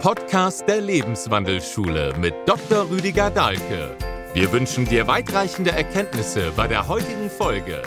Podcast 0.00 0.66
der 0.66 0.80
Lebenswandelschule 0.80 2.14
mit 2.18 2.32
Dr. 2.46 2.88
Rüdiger 2.88 3.28
Dahlke. 3.28 3.94
Wir 4.32 4.50
wünschen 4.50 4.86
dir 4.86 5.06
weitreichende 5.06 5.72
Erkenntnisse 5.72 6.52
bei 6.56 6.66
der 6.66 6.88
heutigen 6.88 7.28
Folge. 7.28 7.82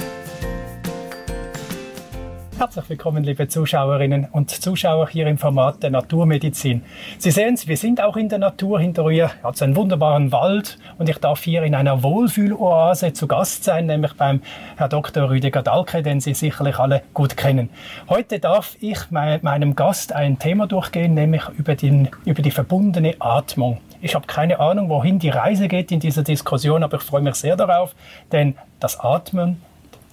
Herzlich 2.64 2.88
willkommen, 2.92 3.26
liebe 3.26 3.50
Zuschauerinnen 3.50 4.30
und 4.32 4.50
Zuschauer 4.50 5.10
hier 5.10 5.28
im 5.28 5.38
Format 5.38 5.84
der 5.84 5.90
Naturmedizin. 5.90 6.82
Sie 7.18 7.30
sehen 7.30 7.56
es, 7.56 7.68
wir 7.68 7.76
sind 7.76 8.00
auch 8.00 8.16
in 8.16 8.30
der 8.30 8.40
Natur. 8.40 8.80
Hinter 8.80 9.10
ihr 9.10 9.32
hat 9.44 9.62
einen 9.62 9.76
wunderbaren 9.76 10.32
Wald 10.32 10.78
und 10.98 11.10
ich 11.10 11.18
darf 11.18 11.44
hier 11.44 11.64
in 11.64 11.76
einer 11.76 12.04
Wohlfühloase 12.04 13.12
zu 13.12 13.28
Gast 13.28 13.66
sein, 13.66 13.88
nämlich 13.88 14.14
beim 14.14 14.42
Herr 14.78 14.88
Dr. 14.88 15.30
Rüdiger 15.30 15.62
Dahlke, 15.62 16.02
den 16.02 16.22
Sie 16.22 16.34
sicherlich 16.34 16.80
alle 16.80 17.02
gut 17.14 17.36
kennen. 17.36 17.70
Heute 18.08 18.40
darf 18.40 18.78
ich 18.80 19.12
meinem 19.12 19.76
Gast 19.76 20.14
ein 20.14 20.40
Thema 20.40 20.66
durchgehen, 20.66 21.16
nämlich 21.16 21.44
über, 21.58 21.76
den, 21.76 22.08
über 22.24 22.42
die 22.42 22.52
verbundene 22.52 23.16
Atmung. 23.20 23.82
Ich 24.00 24.16
habe 24.16 24.26
keine 24.26 24.62
Ahnung, 24.62 24.88
wohin 24.88 25.20
die 25.20 25.28
Reise 25.28 25.68
geht 25.68 25.92
in 25.92 26.00
dieser 26.00 26.24
Diskussion, 26.24 26.82
aber 26.84 26.96
ich 26.96 27.04
freue 27.04 27.24
mich 27.24 27.36
sehr 27.36 27.58
darauf, 27.58 27.94
denn 28.32 28.56
das 28.80 29.02
Atmen 29.02 29.58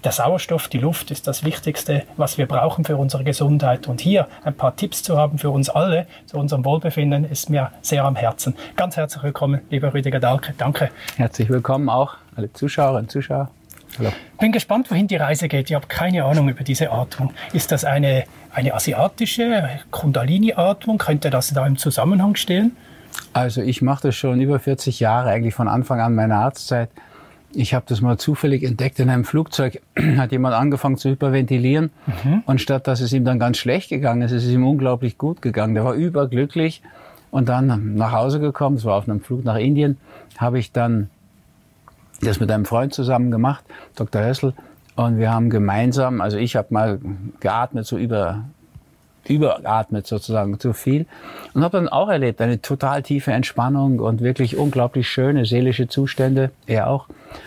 der 0.04 0.12
Sauerstoff, 0.12 0.68
die 0.68 0.78
Luft 0.78 1.10
ist 1.10 1.26
das 1.26 1.44
Wichtigste, 1.44 2.04
was 2.16 2.38
wir 2.38 2.46
brauchen 2.46 2.84
für 2.84 2.96
unsere 2.96 3.24
Gesundheit. 3.24 3.86
Und 3.86 4.00
hier 4.00 4.28
ein 4.44 4.54
paar 4.54 4.74
Tipps 4.76 5.02
zu 5.02 5.18
haben 5.18 5.38
für 5.38 5.50
uns 5.50 5.68
alle, 5.68 6.06
zu 6.26 6.38
unserem 6.38 6.64
Wohlbefinden, 6.64 7.24
ist 7.24 7.50
mir 7.50 7.70
sehr 7.82 8.04
am 8.04 8.16
Herzen. 8.16 8.54
Ganz 8.76 8.96
herzlich 8.96 9.22
willkommen, 9.22 9.60
lieber 9.70 9.92
Rüdiger 9.92 10.20
Dahlke. 10.20 10.54
Danke. 10.56 10.90
Herzlich 11.16 11.48
willkommen 11.48 11.88
auch 11.88 12.16
alle 12.36 12.52
Zuschauerinnen 12.52 13.02
und 13.02 13.10
Zuschauer. 13.10 13.50
Hallo. 13.98 14.10
Bin 14.38 14.52
gespannt, 14.52 14.90
wohin 14.90 15.08
die 15.08 15.16
Reise 15.16 15.48
geht. 15.48 15.68
Ich 15.68 15.74
habe 15.74 15.86
keine 15.86 16.24
Ahnung 16.24 16.48
über 16.48 16.62
diese 16.64 16.90
Atmung. 16.92 17.34
Ist 17.52 17.72
das 17.72 17.84
eine, 17.84 18.24
eine 18.52 18.72
asiatische 18.72 19.68
Kundalini-Atmung? 19.90 20.96
Könnte 20.98 21.28
das 21.28 21.52
da 21.52 21.66
im 21.66 21.76
Zusammenhang 21.76 22.36
stehen? 22.36 22.76
Also 23.32 23.60
ich 23.60 23.82
mache 23.82 24.08
das 24.08 24.16
schon 24.16 24.40
über 24.40 24.60
40 24.60 25.00
Jahre, 25.00 25.30
eigentlich 25.30 25.54
von 25.54 25.68
Anfang 25.68 26.00
an 26.00 26.14
meiner 26.14 26.36
Arztzeit 26.36 26.88
ich 27.52 27.74
habe 27.74 27.84
das 27.88 28.00
mal 28.00 28.18
zufällig 28.18 28.62
entdeckt 28.62 28.98
in 29.00 29.10
einem 29.10 29.24
Flugzeug, 29.24 29.80
hat 30.16 30.32
jemand 30.32 30.54
angefangen 30.54 30.96
zu 30.96 31.10
hyperventilieren 31.10 31.90
mhm. 32.06 32.42
und 32.46 32.60
statt 32.60 32.86
dass 32.86 33.00
es 33.00 33.12
ihm 33.12 33.24
dann 33.24 33.38
ganz 33.38 33.58
schlecht 33.58 33.88
gegangen 33.88 34.22
ist, 34.22 34.32
ist 34.32 34.44
es 34.44 34.50
ihm 34.50 34.66
unglaublich 34.66 35.18
gut 35.18 35.42
gegangen. 35.42 35.74
Der 35.74 35.84
war 35.84 35.94
überglücklich 35.94 36.82
und 37.30 37.48
dann 37.48 37.94
nach 37.94 38.12
Hause 38.12 38.40
gekommen, 38.40 38.76
es 38.76 38.84
war 38.84 38.96
auf 38.96 39.08
einem 39.08 39.20
Flug 39.20 39.44
nach 39.44 39.56
Indien, 39.56 39.98
habe 40.38 40.58
ich 40.58 40.72
dann 40.72 41.10
das 42.22 42.40
mit 42.40 42.50
einem 42.50 42.64
Freund 42.64 42.92
zusammen 42.92 43.30
gemacht, 43.30 43.64
Dr. 43.96 44.22
Hessel, 44.22 44.54
und 44.96 45.18
wir 45.18 45.32
haben 45.32 45.48
gemeinsam, 45.48 46.20
also 46.20 46.36
ich 46.36 46.56
habe 46.56 46.68
mal 46.74 46.98
geatmet 47.40 47.86
so 47.86 47.96
über 47.96 48.44
überatmet 49.28 50.06
sozusagen 50.06 50.58
zu 50.58 50.72
viel 50.72 51.06
und 51.54 51.62
habe 51.62 51.78
dann 51.78 51.88
auch 51.88 52.08
erlebt 52.08 52.40
eine 52.40 52.60
total 52.60 53.02
tiefe 53.02 53.32
Entspannung 53.32 54.00
und 54.00 54.20
wirklich 54.20 54.56
unglaublich 54.56 55.08
schöne 55.08 55.44
seelische 55.44 55.88
Zustände. 55.88 56.50
Er 56.66 56.88
auch. 56.88 57.06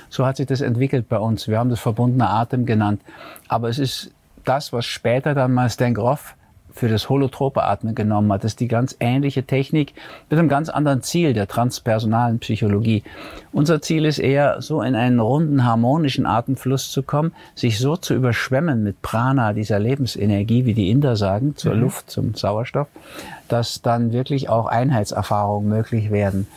So 0.10 0.26
hat 0.26 0.38
sich 0.38 0.48
das 0.48 0.62
entwickelt 0.62 1.10
bei 1.10 1.18
uns. 1.18 1.48
Wir 1.48 1.60
haben 1.60 1.70
das 1.70 1.80
verbundene 1.80 2.30
Atem 2.30 2.66
genannt. 2.66 3.02
Aber 3.48 3.70
es 3.70 3.80
ist 3.80 4.12
das, 4.46 4.74
was 4.74 4.86
später 4.86 5.34
dann 5.34 5.54
mal 5.54 5.70
Stan 5.70 5.94
Groff 5.94 6.36
für 6.74 6.90
das 6.90 7.08
holotrope 7.10 7.64
Atmen 7.64 7.96
genommen 7.96 8.32
hat. 8.34 8.44
Das 8.44 8.54
ist 8.54 8.60
die 8.60 8.68
ganz 8.68 8.96
ähnliche 9.00 9.44
Technik 9.44 9.94
mit 10.30 10.40
einem 10.40 10.50
ganz 10.50 10.70
anderen 10.70 11.04
Ziel 11.04 11.34
der 11.34 11.48
transpersonalen 11.48 12.40
Psychologie. 12.40 13.04
Unser 13.52 13.82
Ziel 13.82 14.06
ist 14.06 14.20
eher, 14.20 14.62
so 14.62 14.82
in 14.82 14.96
einen 14.96 15.20
runden, 15.20 15.64
harmonischen 15.64 16.26
Atemfluss 16.26 16.92
zu 16.92 17.04
kommen, 17.04 17.34
sich 17.56 17.80
so 17.80 17.96
zu 17.96 18.16
überschwemmen 18.16 18.84
mit 18.84 19.02
Prana, 19.02 19.54
dieser 19.54 19.80
Lebensenergie, 19.80 20.66
wie 20.66 20.74
die 20.74 20.90
Inder 20.90 21.16
sagen, 21.16 21.56
zur 21.56 21.76
mhm. 21.76 21.82
Luft, 21.82 22.10
zum 22.10 22.34
Sauerstoff, 22.34 22.88
dass 23.48 23.82
dann 23.82 24.12
wirklich 24.12 24.50
auch 24.50 24.66
Einheitserfahrungen 24.66 25.70
möglich 25.70 26.12
werden. 26.12 26.48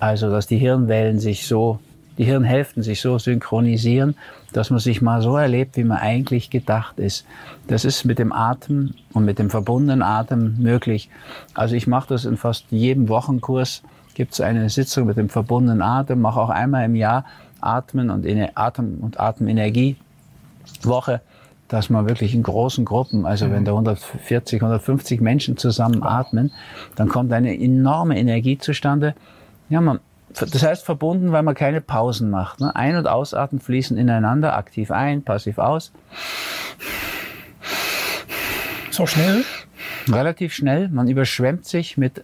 Also, 0.00 0.30
dass 0.30 0.46
die 0.46 0.58
Hirnwellen 0.58 1.18
sich 1.18 1.46
so 1.46 1.80
die 2.18 2.24
Hirnhälften 2.24 2.82
sich 2.82 3.00
so 3.00 3.18
synchronisieren, 3.18 4.16
dass 4.52 4.70
man 4.70 4.80
sich 4.80 5.00
mal 5.00 5.22
so 5.22 5.36
erlebt, 5.36 5.76
wie 5.76 5.84
man 5.84 5.98
eigentlich 5.98 6.50
gedacht 6.50 6.98
ist. 6.98 7.24
Das 7.68 7.84
ist 7.84 8.04
mit 8.04 8.18
dem 8.18 8.32
Atem 8.32 8.94
und 9.12 9.24
mit 9.24 9.38
dem 9.38 9.50
verbundenen 9.50 10.02
Atem 10.02 10.56
möglich. 10.58 11.08
Also 11.54 11.74
ich 11.74 11.86
mache 11.86 12.08
das 12.08 12.24
in 12.24 12.36
fast 12.36 12.66
jedem 12.70 13.08
Wochenkurs. 13.08 13.82
Gibt 14.14 14.34
es 14.34 14.40
eine 14.40 14.68
Sitzung 14.68 15.06
mit 15.06 15.16
dem 15.16 15.28
verbundenen 15.28 15.80
Atem, 15.80 16.20
mache 16.20 16.40
auch 16.40 16.50
einmal 16.50 16.84
im 16.84 16.96
Jahr 16.96 17.24
Atmen 17.60 18.10
und 18.10 18.26
Atem 18.56 18.98
und 19.00 19.18
Atemenergie 19.20 19.96
Woche 20.82 21.20
dass 21.68 21.90
man 21.90 22.08
wirklich 22.08 22.34
in 22.34 22.42
großen 22.42 22.84
Gruppen, 22.84 23.26
also 23.26 23.50
wenn 23.50 23.64
da 23.64 23.72
140, 23.72 24.62
150 24.62 25.20
Menschen 25.20 25.56
zusammen 25.56 26.02
atmen, 26.02 26.50
dann 26.96 27.08
kommt 27.08 27.32
eine 27.32 27.58
enorme 27.58 28.18
Energie 28.18 28.58
zustande. 28.58 29.14
Ja, 29.68 29.82
man, 29.82 30.00
das 30.34 30.62
heißt 30.62 30.84
verbunden, 30.84 31.32
weil 31.32 31.42
man 31.42 31.54
keine 31.54 31.80
Pausen 31.80 32.30
macht. 32.30 32.60
Ne? 32.60 32.74
Ein- 32.74 32.96
und 32.96 33.06
Ausatmen 33.08 33.60
fließen 33.60 33.96
ineinander, 33.96 34.56
aktiv 34.56 34.90
ein, 34.90 35.22
passiv 35.22 35.58
aus. 35.58 35.92
So 38.90 39.06
schnell? 39.06 39.44
Relativ 40.08 40.54
schnell. 40.54 40.88
Man 40.88 41.08
überschwemmt 41.08 41.66
sich 41.66 41.96
mit 41.96 42.22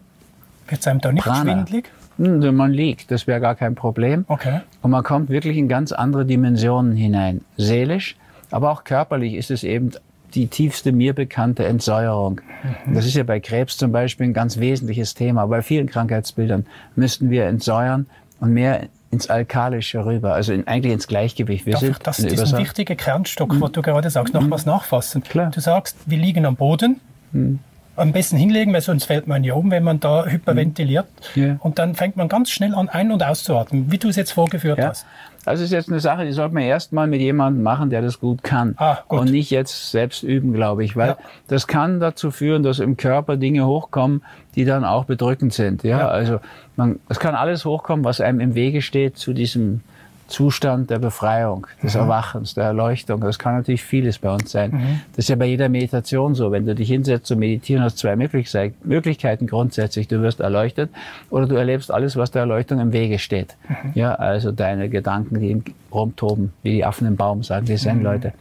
Wird 0.68 0.86
einem 0.86 1.00
da 1.00 1.12
nicht 1.12 1.24
Prana. 1.24 1.52
schwindelig? 1.52 1.90
Hm, 2.16 2.54
man 2.54 2.72
liegt, 2.72 3.10
das 3.10 3.26
wäre 3.26 3.40
gar 3.40 3.54
kein 3.54 3.74
Problem. 3.74 4.24
Okay. 4.28 4.60
Und 4.82 4.90
man 4.90 5.02
kommt 5.02 5.30
wirklich 5.30 5.56
in 5.56 5.68
ganz 5.68 5.92
andere 5.92 6.24
Dimensionen 6.24 6.94
hinein. 6.96 7.40
Seelisch, 7.56 8.16
aber 8.50 8.70
auch 8.70 8.84
körperlich 8.84 9.34
ist 9.34 9.50
es 9.50 9.64
eben 9.64 9.90
die 10.34 10.48
tiefste 10.48 10.92
mir 10.92 11.14
bekannte 11.14 11.64
Entsäuerung. 11.64 12.40
Mhm. 12.86 12.94
Das 12.94 13.06
ist 13.06 13.14
ja 13.14 13.22
bei 13.22 13.40
Krebs 13.40 13.76
zum 13.76 13.92
Beispiel 13.92 14.26
ein 14.26 14.34
ganz 14.34 14.58
wesentliches 14.58 15.14
Thema. 15.14 15.46
Bei 15.46 15.62
vielen 15.62 15.86
Krankheitsbildern 15.86 16.66
müssten 16.96 17.30
wir 17.30 17.46
entsäuern 17.46 18.06
und 18.40 18.52
mehr 18.52 18.88
ins 19.10 19.30
Alkalische 19.30 20.04
rüber, 20.04 20.34
also 20.34 20.52
in, 20.52 20.66
eigentlich 20.66 20.92
ins 20.92 21.06
Gleichgewicht. 21.06 21.66
Wir 21.66 21.74
Darf 21.74 21.82
ich 21.82 21.98
das, 21.98 22.16
diesen 22.16 22.58
wichtigen 22.58 22.96
Kernstock, 22.96 23.54
mhm. 23.54 23.60
was 23.60 23.72
du 23.72 23.80
gerade 23.80 24.10
sagst, 24.10 24.34
noch 24.34 24.42
mhm. 24.42 24.50
was 24.50 24.66
nachfassen? 24.66 25.22
Klar. 25.22 25.50
Du 25.50 25.60
sagst, 25.60 25.96
wir 26.06 26.18
liegen 26.18 26.44
am 26.44 26.56
Boden, 26.56 27.00
mhm. 27.32 27.60
am 27.94 28.12
besten 28.12 28.36
hinlegen, 28.36 28.72
weil 28.72 28.80
sonst 28.80 29.04
fällt 29.04 29.28
man 29.28 29.44
ja 29.44 29.54
um, 29.54 29.70
wenn 29.70 29.84
man 29.84 30.00
da 30.00 30.26
hyperventiliert. 30.26 31.06
Mhm. 31.36 31.42
Ja. 31.42 31.56
Und 31.60 31.78
dann 31.78 31.94
fängt 31.94 32.16
man 32.16 32.28
ganz 32.28 32.50
schnell 32.50 32.74
an, 32.74 32.88
ein- 32.88 33.12
und 33.12 33.22
auszuatmen, 33.22 33.90
wie 33.92 33.98
du 33.98 34.08
es 34.08 34.16
jetzt 34.16 34.32
vorgeführt 34.32 34.78
ja. 34.78 34.88
hast. 34.88 35.06
Also 35.44 35.64
ist 35.64 35.72
jetzt 35.72 35.88
eine 35.88 36.00
Sache, 36.00 36.24
die 36.24 36.32
sollte 36.32 36.54
man 36.54 36.62
erstmal 36.62 37.06
mit 37.06 37.20
jemandem 37.20 37.62
machen, 37.62 37.90
der 37.90 38.02
das 38.02 38.20
gut 38.20 38.42
kann. 38.42 38.74
Ah, 38.78 38.98
gut. 39.08 39.20
Und 39.20 39.30
nicht 39.30 39.50
jetzt 39.50 39.90
selbst 39.90 40.22
üben, 40.22 40.52
glaube 40.52 40.84
ich. 40.84 40.96
Weil 40.96 41.08
ja. 41.10 41.18
das 41.48 41.66
kann 41.66 42.00
dazu 42.00 42.30
führen, 42.30 42.62
dass 42.62 42.78
im 42.78 42.96
Körper 42.96 43.36
Dinge 43.36 43.66
hochkommen, 43.66 44.22
die 44.54 44.64
dann 44.64 44.84
auch 44.84 45.04
bedrückend 45.04 45.52
sind. 45.52 45.82
Ja, 45.82 45.98
ja. 45.98 46.08
also 46.08 46.40
man, 46.76 46.98
es 47.08 47.18
kann 47.18 47.34
alles 47.34 47.64
hochkommen, 47.64 48.04
was 48.04 48.20
einem 48.20 48.40
im 48.40 48.54
Wege 48.54 48.82
steht 48.82 49.18
zu 49.18 49.32
diesem 49.32 49.80
Zustand 50.26 50.90
der 50.90 50.98
Befreiung, 50.98 51.66
des 51.82 51.94
mhm. 51.94 52.00
Erwachens, 52.00 52.54
der 52.54 52.64
Erleuchtung. 52.64 53.20
Das 53.20 53.38
kann 53.38 53.56
natürlich 53.56 53.82
vieles 53.82 54.18
bei 54.18 54.32
uns 54.32 54.50
sein. 54.50 54.70
Mhm. 54.70 55.00
Das 55.12 55.24
ist 55.24 55.28
ja 55.28 55.36
bei 55.36 55.46
jeder 55.46 55.68
Meditation 55.68 56.34
so. 56.34 56.50
Wenn 56.50 56.66
du 56.66 56.74
dich 56.74 56.88
hinsetzt 56.88 57.26
zu 57.26 57.36
meditieren, 57.36 57.82
hast 57.82 57.96
du 57.96 58.08
zwei 58.08 58.16
Möglichkeiten 58.16 59.46
grundsätzlich. 59.46 60.08
Du 60.08 60.22
wirst 60.22 60.40
erleuchtet 60.40 60.90
oder 61.30 61.46
du 61.46 61.56
erlebst 61.56 61.90
alles, 61.90 62.16
was 62.16 62.30
der 62.30 62.40
Erleuchtung 62.40 62.80
im 62.80 62.92
Wege 62.92 63.18
steht. 63.18 63.56
Mhm. 63.68 63.92
Ja, 63.94 64.14
also 64.14 64.50
deine 64.50 64.88
Gedanken, 64.88 65.40
die 65.40 65.62
rumtoben, 65.92 66.52
wie 66.62 66.72
die 66.72 66.84
Affen 66.84 67.06
im 67.06 67.16
Baum, 67.16 67.42
sagen 67.42 67.66
die 67.66 67.76
Zen-Leute. 67.76 68.28
Mhm. 68.28 68.32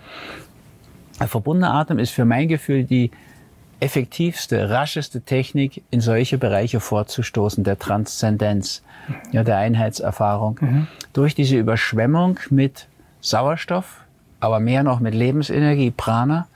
Ein 1.20 1.28
verbundener 1.28 1.74
Atem 1.74 2.00
ist 2.00 2.12
für 2.12 2.26
mein 2.26 2.48
Gefühl 2.48 2.86
die 2.86 3.12
effektivste, 3.84 4.70
rascheste 4.70 5.22
Technik, 5.22 5.84
in 5.92 6.02
solche 6.02 6.38
Bereiche 6.38 6.80
vorzustoßen, 6.80 7.64
der 7.64 7.78
Transzendenz, 7.78 8.82
ja, 9.32 9.44
der 9.44 9.58
Einheitserfahrung. 9.58 10.58
Mhm. 10.62 10.88
Durch 11.12 11.36
diese 11.36 11.58
Überschwemmung 11.58 12.40
mit 12.50 12.88
Sauerstoff, 13.22 14.02
aber 14.40 14.60
mehr 14.60 14.84
noch 14.84 15.00
mit 15.00 15.14
Lebensenergie, 15.14 15.92
Prana, 15.92 16.48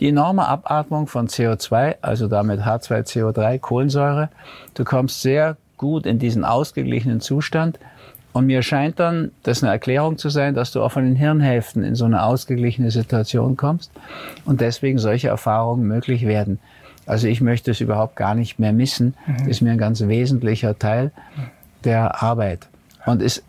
die 0.00 0.08
enorme 0.08 0.46
Abatmung 0.46 1.06
von 1.06 1.28
CO2, 1.28 1.96
also 2.00 2.28
damit 2.28 2.60
H2CO3, 2.60 3.58
Kohlensäure. 3.58 4.28
Du 4.74 4.84
kommst 4.84 5.22
sehr 5.22 5.56
gut 5.76 6.06
in 6.06 6.18
diesen 6.18 6.44
ausgeglichenen 6.44 7.20
Zustand. 7.20 7.78
Und 8.32 8.46
mir 8.46 8.62
scheint 8.62 9.00
dann, 9.00 9.30
das 9.44 9.62
eine 9.62 9.72
Erklärung 9.72 10.18
zu 10.18 10.28
sein, 10.28 10.54
dass 10.54 10.70
du 10.70 10.82
auch 10.82 10.92
von 10.92 11.04
den 11.04 11.16
Hirnhälften 11.16 11.82
in 11.82 11.94
so 11.94 12.04
eine 12.04 12.22
ausgeglichene 12.22 12.90
Situation 12.90 13.56
kommst 13.56 13.90
und 14.44 14.60
deswegen 14.60 14.98
solche 14.98 15.28
Erfahrungen 15.28 15.86
möglich 15.86 16.26
werden. 16.26 16.58
Also 17.06 17.28
ich 17.28 17.40
möchte 17.40 17.70
es 17.70 17.80
überhaupt 17.80 18.16
gar 18.16 18.34
nicht 18.34 18.58
mehr 18.58 18.72
missen. 18.72 19.14
Mhm. 19.26 19.48
Ist 19.48 19.62
mir 19.62 19.70
ein 19.70 19.78
ganz 19.78 20.00
wesentlicher 20.00 20.78
Teil 20.78 21.12
der 21.84 22.22
Arbeit. 22.22 22.68
Und 23.06 23.22
ist 23.22 23.42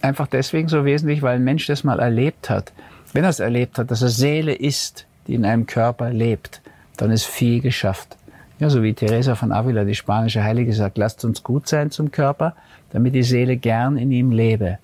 einfach 0.00 0.28
deswegen 0.28 0.68
so 0.68 0.84
wesentlich, 0.84 1.22
weil 1.22 1.36
ein 1.36 1.44
Mensch 1.44 1.66
das 1.66 1.84
mal 1.84 1.98
erlebt 1.98 2.48
hat. 2.48 2.72
Wenn 3.12 3.24
er 3.24 3.30
es 3.30 3.40
erlebt 3.40 3.78
hat, 3.78 3.90
dass 3.90 4.02
er 4.02 4.08
Seele 4.08 4.54
ist, 4.54 5.06
die 5.26 5.34
in 5.34 5.44
einem 5.44 5.66
Körper 5.66 6.10
lebt, 6.10 6.62
dann 6.96 7.10
ist 7.10 7.24
viel 7.24 7.60
geschafft. 7.60 8.16
Ja, 8.60 8.70
so 8.70 8.82
wie 8.82 8.92
Teresa 8.92 9.34
von 9.34 9.52
Avila, 9.52 9.84
die 9.84 9.94
spanische 9.94 10.44
Heilige, 10.44 10.72
sagt, 10.74 10.98
lasst 10.98 11.24
uns 11.24 11.42
gut 11.42 11.66
sein 11.66 11.90
zum 11.90 12.10
Körper, 12.10 12.54
damit 12.92 13.14
die 13.14 13.22
Seele 13.22 13.56
gern 13.56 13.96
in 13.96 14.12
ihm 14.12 14.30
lebe. 14.30 14.78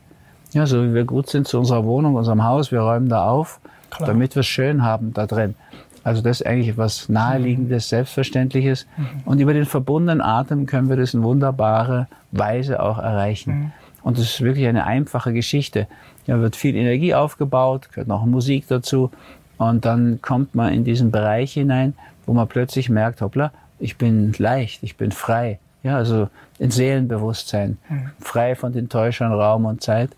Ja, 0.52 0.66
so 0.66 0.82
wie 0.82 0.94
wir 0.94 1.04
gut 1.04 1.28
sind 1.28 1.46
zu 1.46 1.58
unserer 1.58 1.84
Wohnung, 1.84 2.14
unserem 2.14 2.42
Haus, 2.42 2.72
wir 2.72 2.80
räumen 2.80 3.08
da 3.08 3.28
auf, 3.28 3.60
Klar. 3.90 4.08
damit 4.08 4.34
wir 4.34 4.40
es 4.40 4.46
schön 4.46 4.82
haben 4.82 5.12
da 5.12 5.26
drin. 5.26 5.54
Also 6.06 6.22
das 6.22 6.40
ist 6.40 6.46
eigentlich 6.46 6.68
etwas 6.68 7.08
Naheliegendes, 7.08 7.88
Selbstverständliches. 7.88 8.86
Mhm. 8.96 9.06
Und 9.24 9.40
über 9.40 9.52
den 9.52 9.64
verbundenen 9.64 10.20
Atem 10.20 10.66
können 10.66 10.88
wir 10.88 10.94
das 10.94 11.14
in 11.14 11.24
wunderbare 11.24 12.06
Weise 12.30 12.80
auch 12.80 12.98
erreichen. 12.98 13.52
Mhm. 13.52 13.72
Und 14.04 14.16
es 14.16 14.34
ist 14.34 14.40
wirklich 14.40 14.68
eine 14.68 14.84
einfache 14.84 15.32
Geschichte. 15.32 15.88
Da 16.28 16.40
wird 16.40 16.54
viel 16.54 16.76
Energie 16.76 17.12
aufgebaut, 17.12 17.88
gehört 17.90 18.06
noch 18.06 18.24
Musik 18.24 18.68
dazu. 18.68 19.10
Und 19.58 19.84
dann 19.84 20.20
kommt 20.22 20.54
man 20.54 20.72
in 20.72 20.84
diesen 20.84 21.10
Bereich 21.10 21.54
hinein, 21.54 21.94
wo 22.24 22.32
man 22.32 22.46
plötzlich 22.46 22.88
merkt, 22.88 23.20
hoppla, 23.20 23.50
ich 23.80 23.98
bin 23.98 24.32
leicht, 24.38 24.84
ich 24.84 24.96
bin 24.96 25.10
frei. 25.10 25.58
Ja, 25.82 25.96
also 25.96 26.28
in 26.60 26.70
Seelenbewusstsein, 26.70 27.78
mhm. 27.88 28.10
frei 28.20 28.54
von 28.54 28.72
den 28.72 28.88
Täuschern 28.88 29.32
Raum 29.32 29.64
und 29.64 29.82
Zeit. 29.82 30.10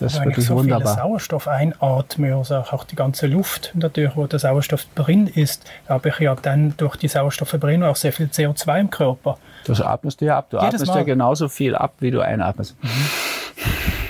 Das 0.00 0.14
ist 0.14 0.24
wirklich 0.24 0.46
so 0.46 0.56
wunderbar. 0.56 0.94
Viel 0.94 1.02
Sauerstoff 1.02 1.46
einatme, 1.46 2.34
also 2.34 2.56
auch 2.56 2.84
die 2.84 2.96
ganze 2.96 3.26
Luft 3.26 3.72
natürlich, 3.74 4.16
wo 4.16 4.26
der 4.26 4.38
Sauerstoff 4.38 4.86
drin 4.94 5.26
ist, 5.26 5.70
habe 5.88 6.08
ich 6.08 6.18
ja 6.18 6.34
dann 6.34 6.74
durch 6.78 6.96
die 6.96 7.08
Sauerstoffverbrennung 7.08 7.88
auch 7.88 7.96
sehr 7.96 8.12
viel 8.12 8.26
CO2 8.26 8.80
im 8.80 8.90
Körper. 8.90 9.36
Das 9.66 9.80
atmest 9.82 10.22
du 10.22 10.24
ja 10.24 10.38
ab. 10.38 10.46
Du 10.50 10.56
Jedes 10.56 10.74
atmest 10.74 10.86
Mal. 10.86 10.98
ja 10.98 11.04
genauso 11.04 11.48
viel 11.48 11.74
ab, 11.74 11.94
wie 12.00 12.10
du 12.10 12.20
einatmest. 12.20 12.76
Mhm. 12.82 12.88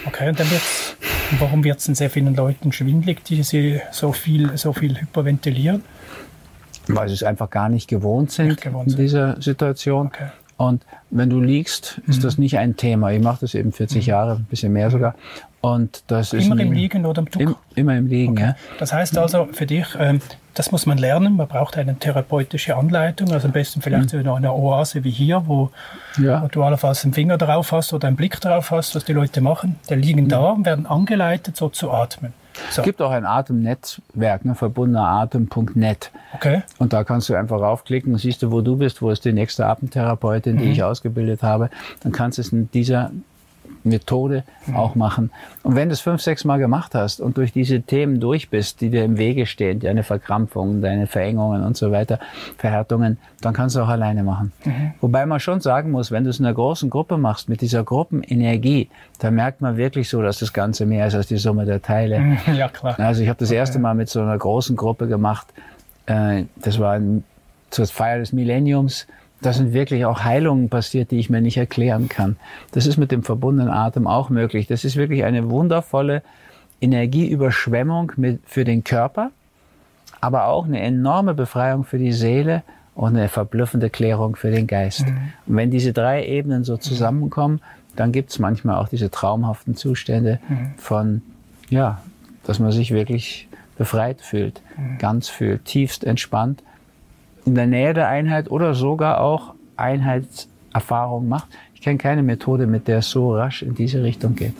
Okay, 0.07 0.29
und 0.29 0.39
dann 0.39 0.51
wird's, 0.51 0.97
warum 1.39 1.65
wird 1.65 1.79
es 1.79 1.87
denn 1.87 1.95
sehr 1.97 2.09
vielen 2.09 2.35
Leuten 2.37 2.73
schwindlig, 2.73 3.25
die 3.25 3.43
sie 3.43 3.81
so 3.91 4.13
viel, 4.13 4.57
so 4.57 4.73
viel 4.73 5.01
hyperventilieren? 5.01 5.83
Weil 6.87 7.09
sie 7.09 7.15
es 7.15 7.23
einfach 7.23 7.51
gar 7.51 7.69
nicht 7.69 7.89
gewohnt 7.89 8.31
sind 8.33 8.49
nicht 8.49 8.63
gewohnt 8.63 8.93
in 8.93 8.97
dieser 8.97 9.41
Situation. 9.41 10.07
Okay. 10.07 10.29
Und 10.61 10.85
wenn 11.09 11.31
du 11.31 11.41
liegst, 11.41 12.03
ist 12.07 12.19
mhm. 12.19 12.23
das 12.23 12.37
nicht 12.37 12.59
ein 12.59 12.77
Thema. 12.77 13.11
Ich 13.13 13.23
mache 13.23 13.39
das 13.41 13.55
eben 13.55 13.73
40 13.73 14.05
mhm. 14.05 14.11
Jahre, 14.11 14.33
ein 14.33 14.45
bisschen 14.45 14.75
mehr 14.75 14.91
sogar. 14.91 15.15
Und 15.63 16.03
das 16.09 16.35
immer 16.35 16.55
ist 16.55 16.61
im 16.61 16.73
Liegen 16.73 17.07
oder 17.07 17.21
im 17.21 17.31
Duck? 17.31 17.41
Im, 17.41 17.57
immer 17.77 17.97
im 17.97 18.07
Liegen, 18.07 18.33
okay. 18.33 18.43
ja. 18.43 18.57
Das 18.79 18.93
heißt 18.93 19.17
also 19.17 19.49
für 19.53 19.65
dich, 19.65 19.87
ähm, 19.99 20.21
das 20.53 20.71
muss 20.71 20.85
man 20.85 20.99
lernen. 20.99 21.37
Man 21.37 21.49
braucht 21.49 21.79
eine 21.79 21.99
therapeutische 21.99 22.77
Anleitung, 22.77 23.33
also 23.33 23.47
am 23.49 23.53
besten 23.53 23.81
vielleicht 23.81 24.13
mhm. 24.13 24.23
so 24.23 24.35
eine 24.35 24.53
Oase 24.53 25.03
wie 25.03 25.11
hier, 25.11 25.45
wo, 25.47 25.71
ja. 26.19 26.43
wo, 26.43 26.49
du 26.49 26.63
allenfalls 26.63 27.05
einen 27.05 27.15
Finger 27.15 27.39
drauf 27.39 27.73
hast 27.73 27.95
oder 27.95 28.09
einen 28.09 28.19
Blick 28.19 28.39
drauf 28.39 28.71
hast, 28.71 28.95
was 28.95 29.07
die 29.07 29.15
Leute 29.15 29.41
machen. 29.41 29.79
Die 29.89 29.95
liegen 29.95 30.25
mhm. 30.25 30.29
da 30.29 30.51
und 30.51 30.67
werden 30.67 30.85
angeleitet, 30.85 31.57
so 31.57 31.71
zu 31.71 31.91
atmen. 31.91 32.35
So. 32.71 32.83
Es 32.83 32.85
gibt 32.85 33.01
auch 33.03 33.11
ein 33.11 33.27
Atemnetzwerk, 33.27 34.45
ne, 34.45 34.55
verbundenenatem.net. 34.55 36.11
Okay. 36.35 36.63
Und 36.79 36.93
da 36.93 37.05
kannst 37.05 37.29
du 37.29 37.35
einfach 37.35 37.61
raufklicken, 37.61 38.17
siehst 38.19 38.43
du, 38.43 38.53
wo 38.53 38.61
du 38.61 38.77
bist, 38.77 39.03
wo 39.03 39.11
ist 39.11 39.25
die 39.25 39.33
nächste 39.33 39.67
Atemtherapeutin, 39.67 40.59
die 40.59 40.67
mhm. 40.67 40.73
ich 40.73 40.83
ausgebildet 40.83 41.43
habe. 41.43 41.71
Dann 42.03 42.13
kannst 42.13 42.39
du 42.39 42.43
es 42.43 42.53
in 42.53 42.71
dieser 42.71 43.11
Methode 43.85 44.45
auch 44.75 44.95
machen. 44.95 45.31
Und 45.63 45.77
wenn 45.77 45.89
du 45.89 45.95
es 45.95 46.01
fünf, 46.01 46.21
sechs 46.23 46.45
Mal 46.45 46.59
gemacht 46.59 46.95
hast 46.95 47.21
und 47.21 47.37
durch 47.37 47.53
diese 47.53 47.83
Themen 47.83 48.21
durch 48.21 48.51
bist, 48.51 48.81
die 48.81 48.91
dir 48.91 49.05
im 49.05 49.19
Wege 49.19 49.47
stehen, 49.47 49.81
deine 49.81 50.03
Verkrampfungen, 50.03 50.83
deine 50.83 51.07
Verengungen 51.07 51.63
und 51.63 51.77
so 51.77 51.91
weiter, 51.91 52.19
Verhärtungen, 52.59 53.19
dann 53.41 53.55
kannst 53.55 53.77
du 53.77 53.81
auch 53.81 53.89
alleine 53.89 54.23
machen. 54.23 54.53
Mhm. 54.65 54.93
Wobei 55.01 55.27
man 55.27 55.41
schon 55.41 55.61
sagen 55.61 55.91
muss, 55.91 56.11
wenn 56.11 56.25
du 56.25 56.31
es 56.31 56.39
in 56.39 56.47
einer 56.47 56.55
großen 56.55 56.91
Gruppe 56.91 57.17
machst, 57.19 57.49
mit 57.49 57.61
dieser 57.61 57.85
Gruppenenergie, 57.85 58.89
da 59.19 59.31
merkt 59.31 59.61
man 59.61 59.77
wirklich 59.77 60.09
so, 60.09 60.23
dass 60.23 60.39
das 60.39 60.53
Ganze 60.53 60.87
mehr 60.87 61.07
ist 61.07 61.15
als 61.15 61.27
die 61.27 61.37
Summe 61.37 61.65
der 61.65 61.83
Teile. 61.83 62.39
Ja, 62.51 62.69
klar. 62.69 62.99
Also 62.99 63.23
ich 63.23 63.29
habe 63.29 63.39
das 63.39 63.51
erste 63.51 63.79
Mal 63.79 63.95
mit 63.95 64.09
so 64.09 64.21
einer 64.21 64.37
großen 64.37 64.77
Gruppe 64.77 65.07
gemacht. 65.07 65.47
Äh, 66.07 66.45
das 66.57 66.79
war 66.79 67.01
zur 67.71 67.87
Feier 67.87 68.19
des 68.19 68.33
Millenniums 68.33 69.07
da 69.43 69.53
sind 69.53 69.73
wirklich 69.73 70.05
auch 70.05 70.25
Heilungen 70.25 70.69
passiert, 70.69 71.11
die 71.11 71.19
ich 71.19 71.31
mir 71.31 71.41
nicht 71.41 71.57
erklären 71.57 72.09
kann. 72.09 72.37
Das 72.73 72.87
ist 72.87 72.97
mit 72.97 73.11
dem 73.11 73.23
verbundenen 73.23 73.73
Atem 73.73 74.07
auch 74.07 74.29
möglich. 74.29 74.67
Das 74.67 74.85
ist 74.85 74.97
wirklich 74.97 75.25
eine 75.25 75.51
wundervolle 75.51 76.23
Energieüberschwemmung 76.81 78.13
mit, 78.17 78.41
für 78.47 78.65
den 78.65 78.85
Körper, 78.85 79.31
aber 80.21 80.47
auch 80.47 80.67
eine 80.67 80.81
enorme 80.81 81.35
Befreiung 81.35 81.85
für 81.85 81.99
die 81.99 82.13
Seele 82.13 82.63
und 82.95 83.17
eine 83.17 83.29
verblüffende 83.29 83.89
Klärung 83.89 84.37
für 84.37 84.51
den 84.51 84.67
Geist. 84.67 85.07
Mhm. 85.07 85.33
Und 85.47 85.57
wenn 85.57 85.71
diese 85.71 85.93
drei 85.93 86.27
Ebenen 86.27 86.65
so 86.65 86.77
zusammenkommen, 86.77 87.61
dann 87.97 88.13
gibt 88.13 88.31
es 88.31 88.39
manchmal 88.39 88.77
auch 88.77 88.89
diese 88.89 89.11
traumhaften 89.11 89.75
Zustände 89.75 90.39
mhm. 90.49 90.75
von, 90.77 91.23
ja, 91.71 92.03
dass 92.45 92.59
man 92.59 92.73
sich 92.73 92.93
wirklich 92.93 93.49
befreit 93.79 94.21
fühlt, 94.21 94.61
mhm. 94.77 94.99
ganz 94.99 95.29
fühlt, 95.29 95.65
tiefst 95.65 96.05
entspannt 96.05 96.63
in 97.47 97.55
der 97.55 97.67
Nähe 97.67 97.95
der 97.95 98.09
Einheit 98.09 98.51
oder 98.51 98.75
sogar 98.75 99.21
auch 99.21 99.55
Einheitserfahrung 99.77 101.29
macht. 101.29 101.49
Ich 101.75 101.81
kenne 101.81 101.99
keine 101.99 102.23
Methode, 102.23 102.67
mit 102.67 102.89
der 102.89 102.99
es 102.99 103.11
so 103.11 103.35
rasch 103.35 103.63
in 103.63 103.75
diese 103.75 104.03
Richtung 104.03 104.35
geht. 104.35 104.55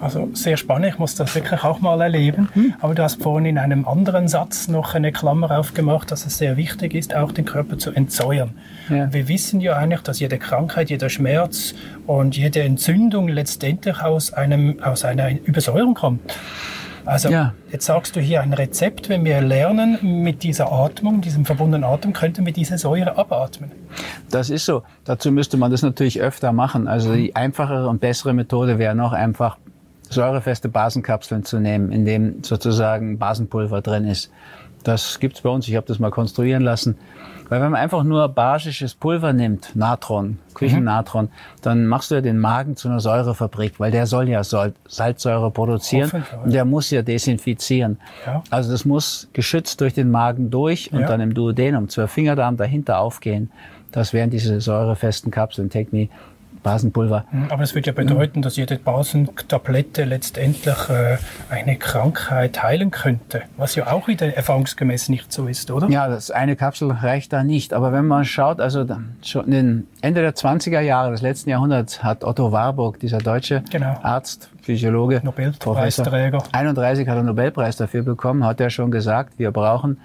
Also 0.00 0.28
sehr 0.34 0.56
spannend, 0.56 0.88
ich 0.92 0.98
muss 0.98 1.14
das 1.14 1.34
wirklich 1.34 1.64
auch 1.64 1.80
mal 1.80 2.00
erleben. 2.00 2.48
Hm. 2.52 2.74
Aber 2.80 2.94
du 2.94 3.02
hast 3.02 3.22
vorhin 3.22 3.46
in 3.46 3.58
einem 3.58 3.86
anderen 3.86 4.28
Satz 4.28 4.68
noch 4.68 4.94
eine 4.94 5.12
Klammer 5.12 5.58
aufgemacht, 5.58 6.10
dass 6.10 6.26
es 6.26 6.38
sehr 6.38 6.56
wichtig 6.56 6.94
ist, 6.94 7.14
auch 7.14 7.32
den 7.32 7.44
Körper 7.44 7.78
zu 7.78 7.92
entsäuern. 7.92 8.50
Ja. 8.90 9.12
Wir 9.12 9.28
wissen 9.28 9.60
ja 9.60 9.76
eigentlich, 9.76 10.02
dass 10.02 10.20
jede 10.20 10.38
Krankheit, 10.38 10.90
jeder 10.90 11.08
Schmerz 11.08 11.74
und 12.06 12.36
jede 12.36 12.62
Entzündung 12.62 13.28
letztendlich 13.28 14.02
aus, 14.02 14.32
einem, 14.32 14.82
aus 14.82 15.04
einer 15.04 15.30
Übersäuerung 15.30 15.94
kommt. 15.94 16.36
Also 17.06 17.28
ja. 17.28 17.54
jetzt 17.70 17.86
sagst 17.86 18.16
du 18.16 18.20
hier 18.20 18.42
ein 18.42 18.52
Rezept, 18.52 19.08
wenn 19.08 19.24
wir 19.24 19.40
lernen 19.40 20.22
mit 20.22 20.42
dieser 20.42 20.72
Atmung, 20.72 21.20
diesem 21.20 21.44
verbundenen 21.44 21.84
Atem, 21.84 22.12
könnten 22.12 22.44
wir 22.44 22.52
diese 22.52 22.78
Säure 22.78 23.16
abatmen. 23.16 23.70
Das 24.30 24.50
ist 24.50 24.66
so. 24.66 24.82
Dazu 25.04 25.30
müsste 25.30 25.56
man 25.56 25.70
das 25.70 25.82
natürlich 25.82 26.20
öfter 26.20 26.52
machen. 26.52 26.88
Also 26.88 27.14
die 27.14 27.36
einfachere 27.36 27.88
und 27.88 28.00
bessere 28.00 28.34
Methode 28.34 28.78
wäre 28.78 28.96
noch 28.96 29.12
einfach 29.12 29.56
säurefeste 30.10 30.68
Basenkapseln 30.68 31.44
zu 31.44 31.60
nehmen, 31.60 31.92
in 31.92 32.04
dem 32.04 32.42
sozusagen 32.42 33.18
Basenpulver 33.18 33.82
drin 33.82 34.04
ist. 34.04 34.30
Das 34.82 35.18
gibt's 35.18 35.40
bei 35.40 35.50
uns. 35.50 35.66
Ich 35.68 35.76
habe 35.76 35.86
das 35.86 35.98
mal 35.98 36.10
konstruieren 36.10 36.62
lassen. 36.62 36.96
Weil 37.48 37.60
wenn 37.60 37.70
man 37.70 37.80
einfach 37.80 38.02
nur 38.02 38.28
basisches 38.28 38.94
Pulver 38.94 39.32
nimmt, 39.32 39.74
Natron, 39.74 40.38
Küchennatron, 40.54 41.26
mhm. 41.26 41.30
dann 41.62 41.86
machst 41.86 42.10
du 42.10 42.16
ja 42.16 42.20
den 42.20 42.38
Magen 42.38 42.76
zu 42.76 42.88
einer 42.88 43.00
Säurefabrik, 43.00 43.78
weil 43.78 43.90
der 43.90 44.06
soll 44.06 44.28
ja 44.28 44.42
Salzsäure 44.42 45.50
produzieren 45.50 46.24
und 46.44 46.52
der 46.52 46.64
muss 46.64 46.90
ja 46.90 47.02
desinfizieren. 47.02 47.98
Ja. 48.26 48.42
Also 48.50 48.72
das 48.72 48.84
muss 48.84 49.28
geschützt 49.32 49.80
durch 49.80 49.94
den 49.94 50.10
Magen 50.10 50.50
durch 50.50 50.92
und 50.92 51.00
ja. 51.00 51.06
dann 51.06 51.20
im 51.20 51.34
Duodenum, 51.34 51.88
Zwölffingerdarm 51.88 52.56
dahinter 52.56 52.98
aufgehen. 52.98 53.50
Das 53.92 54.12
wären 54.12 54.30
diese 54.30 54.60
säurefesten 54.60 55.30
Kapseln, 55.30 55.70
Techni 55.70 56.10
Basenpulver. 56.66 57.26
Mhm, 57.30 57.46
aber 57.48 57.60
das 57.60 57.76
würde 57.76 57.86
ja 57.86 57.92
bedeuten, 57.92 58.42
dass 58.42 58.56
jede 58.56 58.76
Basentablette 58.76 60.02
letztendlich 60.02 60.74
äh, 60.88 61.16
eine 61.48 61.76
Krankheit 61.76 62.60
heilen 62.60 62.90
könnte, 62.90 63.42
was 63.56 63.76
ja 63.76 63.92
auch 63.92 64.08
wieder 64.08 64.36
erfahrungsgemäß 64.36 65.08
nicht 65.08 65.32
so 65.32 65.46
ist, 65.46 65.70
oder? 65.70 65.88
Ja, 65.88 66.08
das 66.08 66.32
eine 66.32 66.56
Kapsel 66.56 66.90
reicht 66.90 67.32
da 67.32 67.44
nicht. 67.44 67.72
Aber 67.72 67.92
wenn 67.92 68.06
man 68.06 68.24
schaut, 68.24 68.60
also 68.60 68.84
schon 69.22 69.52
in 69.52 69.86
Ende 70.00 70.22
der 70.22 70.34
20er 70.34 70.80
Jahre 70.80 71.12
des 71.12 71.22
letzten 71.22 71.50
Jahrhunderts 71.50 72.02
hat 72.02 72.24
Otto 72.24 72.50
Warburg, 72.50 72.98
dieser 72.98 73.18
deutsche 73.18 73.62
genau. 73.70 74.00
Arzt, 74.02 74.50
Physiologe, 74.60 75.20
Nobelpreisträger, 75.22 76.42
31 76.50 77.06
hat 77.06 77.16
er 77.16 77.22
Nobelpreis 77.22 77.76
dafür 77.76 78.02
bekommen, 78.02 78.44
hat 78.44 78.60
er 78.60 78.70
schon 78.70 78.90
gesagt, 78.90 79.38
wir 79.38 79.52
brauchen 79.52 79.98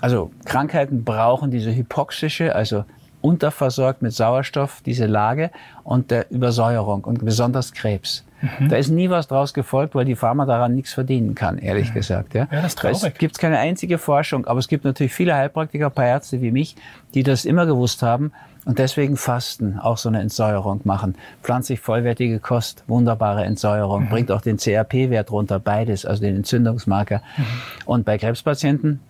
also 0.00 0.30
Krankheiten 0.46 1.04
brauchen 1.04 1.50
diese 1.50 1.74
hypoxische, 1.74 2.54
also 2.54 2.84
unterversorgt 3.20 4.02
mit 4.02 4.12
Sauerstoff, 4.12 4.82
diese 4.84 5.06
Lage 5.06 5.50
und 5.84 6.10
der 6.10 6.30
Übersäuerung 6.30 7.04
und 7.04 7.24
besonders 7.24 7.72
Krebs. 7.72 8.24
Mhm. 8.40 8.68
Da 8.68 8.76
ist 8.76 8.88
nie 8.88 9.10
was 9.10 9.28
draus 9.28 9.52
gefolgt, 9.52 9.94
weil 9.94 10.04
die 10.04 10.16
Pharma 10.16 10.46
daran 10.46 10.74
nichts 10.74 10.94
verdienen 10.94 11.34
kann, 11.34 11.58
ehrlich 11.58 11.88
ja. 11.88 11.94
gesagt. 11.94 12.34
Ja, 12.34 12.48
ja 12.50 12.62
das 12.62 12.72
ist 12.72 12.78
traurig. 12.78 13.02
Es 13.02 13.14
gibt 13.14 13.38
keine 13.38 13.58
einzige 13.58 13.98
Forschung, 13.98 14.46
aber 14.46 14.58
es 14.58 14.68
gibt 14.68 14.84
natürlich 14.84 15.12
viele 15.12 15.34
Heilpraktiker, 15.34 15.86
ein 15.86 15.92
paar 15.92 16.06
Ärzte 16.06 16.40
wie 16.40 16.50
mich, 16.50 16.76
die 17.14 17.22
das 17.22 17.44
immer 17.44 17.66
gewusst 17.66 18.02
haben 18.02 18.32
und 18.64 18.78
deswegen 18.78 19.16
Fasten, 19.16 19.78
auch 19.78 19.98
so 19.98 20.08
eine 20.08 20.20
Entsäuerung 20.20 20.80
machen. 20.84 21.14
Pflanzlich 21.42 21.80
vollwertige 21.80 22.40
Kost, 22.40 22.84
wunderbare 22.86 23.44
Entsäuerung, 23.44 24.04
mhm. 24.04 24.08
bringt 24.08 24.30
auch 24.30 24.42
den 24.42 24.58
CRP-Wert 24.58 25.30
runter, 25.30 25.58
beides, 25.58 26.04
also 26.04 26.22
den 26.22 26.36
Entzündungsmarker. 26.36 27.22
Mhm. 27.36 27.44
Und 27.86 28.04
bei 28.04 28.18
Krebspatienten 28.18 29.00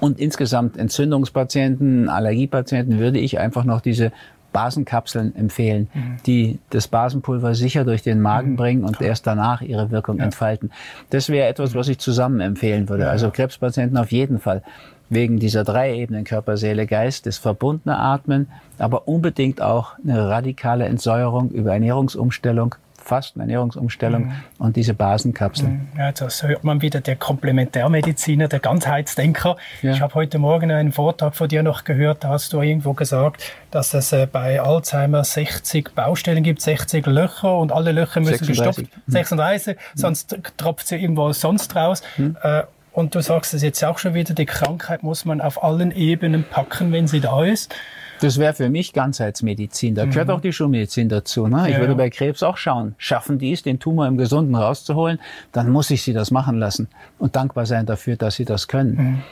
und 0.00 0.18
insgesamt 0.18 0.76
Entzündungspatienten, 0.76 2.08
Allergiepatienten 2.08 2.98
würde 2.98 3.18
ich 3.18 3.38
einfach 3.38 3.64
noch 3.64 3.80
diese 3.80 4.12
Basenkapseln 4.56 5.36
empfehlen, 5.36 5.88
mhm. 5.92 6.16
die 6.24 6.58
das 6.70 6.88
Basenpulver 6.88 7.54
sicher 7.54 7.84
durch 7.84 8.02
den 8.02 8.22
Magen 8.22 8.52
mhm. 8.52 8.56
bringen 8.56 8.84
und 8.84 9.02
erst 9.02 9.26
danach 9.26 9.60
ihre 9.60 9.90
Wirkung 9.90 10.16
ja. 10.16 10.24
entfalten. 10.24 10.70
Das 11.10 11.28
wäre 11.28 11.46
etwas, 11.46 11.74
was 11.74 11.88
ich 11.88 11.98
zusammen 11.98 12.40
empfehlen 12.40 12.88
würde. 12.88 13.04
Ja, 13.04 13.10
also 13.10 13.30
Krebspatienten 13.30 13.98
auf 13.98 14.12
jeden 14.12 14.38
Fall. 14.38 14.62
Wegen 15.10 15.38
dieser 15.38 15.62
drei 15.62 15.94
Ebenen 15.94 16.24
Körper, 16.24 16.56
Seele, 16.56 16.86
Geist, 16.86 17.26
das 17.26 17.36
verbundene 17.36 17.98
Atmen, 17.98 18.48
aber 18.78 19.06
unbedingt 19.06 19.60
auch 19.60 19.92
eine 20.02 20.26
radikale 20.28 20.86
Entsäuerung 20.86 21.50
über 21.50 21.74
Ernährungsumstellung 21.74 22.76
Fasten, 23.06 23.38
Ernährungsumstellung 23.40 24.26
mhm. 24.26 24.34
und 24.58 24.76
diese 24.76 24.92
Basenkapseln. 24.92 25.88
Mhm. 25.92 25.98
Ja, 25.98 26.12
das 26.12 26.42
hört 26.42 26.64
man 26.64 26.82
wieder, 26.82 27.00
der 27.00 27.14
Komplementärmediziner, 27.16 28.48
der 28.48 28.58
Ganzheitsdenker. 28.58 29.56
Ja. 29.82 29.92
Ich 29.92 30.00
habe 30.00 30.14
heute 30.14 30.38
Morgen 30.38 30.72
einen 30.72 30.90
Vortrag 30.90 31.36
von 31.36 31.48
dir 31.48 31.62
noch 31.62 31.84
gehört, 31.84 32.24
da 32.24 32.30
hast 32.30 32.52
du 32.52 32.60
irgendwo 32.60 32.94
gesagt, 32.94 33.42
dass 33.70 33.94
es 33.94 34.12
äh, 34.12 34.26
bei 34.30 34.60
Alzheimer 34.60 35.22
60 35.22 35.94
Baustellen 35.94 36.42
gibt, 36.42 36.60
60 36.60 37.06
Löcher 37.06 37.56
und 37.56 37.70
alle 37.70 37.92
Löcher 37.92 38.20
müssen 38.20 38.44
36. 38.44 38.90
gestoppt, 38.90 39.02
36, 39.06 39.76
mhm. 39.76 39.80
sonst 39.94 40.36
tropft 40.56 40.88
sie 40.88 40.96
irgendwo 40.96 41.32
sonst 41.32 41.76
raus. 41.76 42.02
Mhm. 42.16 42.36
Äh, 42.42 42.62
Und 42.92 43.14
du 43.14 43.20
sagst 43.20 43.54
es 43.54 43.62
jetzt 43.62 43.84
auch 43.84 43.98
schon 43.98 44.14
wieder, 44.14 44.34
die 44.34 44.46
Krankheit 44.46 45.02
muss 45.02 45.24
man 45.24 45.40
auf 45.40 45.62
allen 45.62 45.92
Ebenen 45.92 46.44
packen, 46.44 46.92
wenn 46.92 47.06
sie 47.06 47.20
da 47.20 47.44
ist. 47.44 47.74
Das 48.20 48.38
wäre 48.38 48.54
für 48.54 48.68
mich 48.68 48.92
Ganzheitsmedizin. 48.92 49.94
Da 49.94 50.06
gehört 50.06 50.28
mhm. 50.28 50.34
auch 50.34 50.40
die 50.40 50.52
Schulmedizin 50.52 51.08
dazu. 51.08 51.46
Ne? 51.46 51.66
Ich 51.68 51.74
ja, 51.74 51.80
würde 51.80 51.92
ja. 51.92 51.98
bei 51.98 52.10
Krebs 52.10 52.42
auch 52.42 52.56
schauen, 52.56 52.94
schaffen 52.98 53.38
die 53.38 53.52
es, 53.52 53.62
den 53.62 53.78
Tumor 53.78 54.06
im 54.06 54.16
Gesunden 54.16 54.54
rauszuholen, 54.54 55.18
dann 55.52 55.70
muss 55.70 55.90
ich 55.90 56.02
sie 56.02 56.12
das 56.12 56.30
machen 56.30 56.58
lassen 56.58 56.88
und 57.18 57.36
dankbar 57.36 57.66
sein 57.66 57.86
dafür, 57.86 58.16
dass 58.16 58.36
sie 58.36 58.44
das 58.44 58.68
können. 58.68 58.96
Mhm. 58.96 59.22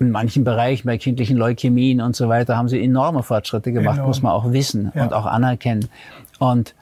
In 0.00 0.10
manchen 0.12 0.44
Bereichen, 0.44 0.86
bei 0.86 0.96
kindlichen 0.96 1.36
Leukämien 1.36 2.00
und 2.00 2.14
so 2.14 2.28
weiter, 2.28 2.56
haben 2.56 2.68
sie 2.68 2.82
enorme 2.82 3.24
Fortschritte 3.24 3.72
gemacht, 3.72 3.96
Enorm. 3.96 4.08
muss 4.08 4.22
man 4.22 4.32
auch 4.32 4.52
wissen 4.52 4.92
ja. 4.94 5.02
und 5.02 5.12
auch 5.12 5.26
anerkennen. 5.26 5.88
Und 6.38 6.74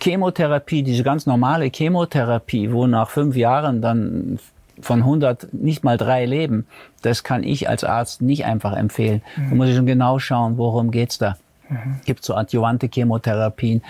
Chemotherapie, 0.00 0.82
diese 0.82 1.02
ganz 1.02 1.26
normale 1.26 1.70
Chemotherapie, 1.74 2.72
wo 2.72 2.86
nach 2.86 3.10
fünf 3.10 3.36
Jahren 3.36 3.82
dann 3.82 4.38
von 4.80 5.00
100 5.00 5.52
nicht 5.52 5.84
mal 5.84 5.96
drei 5.96 6.26
leben, 6.26 6.66
das 7.02 7.22
kann 7.24 7.42
ich 7.42 7.68
als 7.68 7.84
Arzt 7.84 8.22
nicht 8.22 8.44
einfach 8.44 8.74
empfehlen. 8.74 9.22
Mhm. 9.36 9.50
Da 9.50 9.56
muss 9.56 9.68
ich 9.68 9.76
schon 9.76 9.86
genau 9.86 10.18
schauen, 10.18 10.58
worum 10.58 10.90
geht's 10.90 11.18
da. 11.18 11.36
Mhm. 11.68 12.00
Gibt 12.04 12.24
so 12.24 12.34
adjuvante 12.34 12.88
Chemotherapien, 12.92 13.82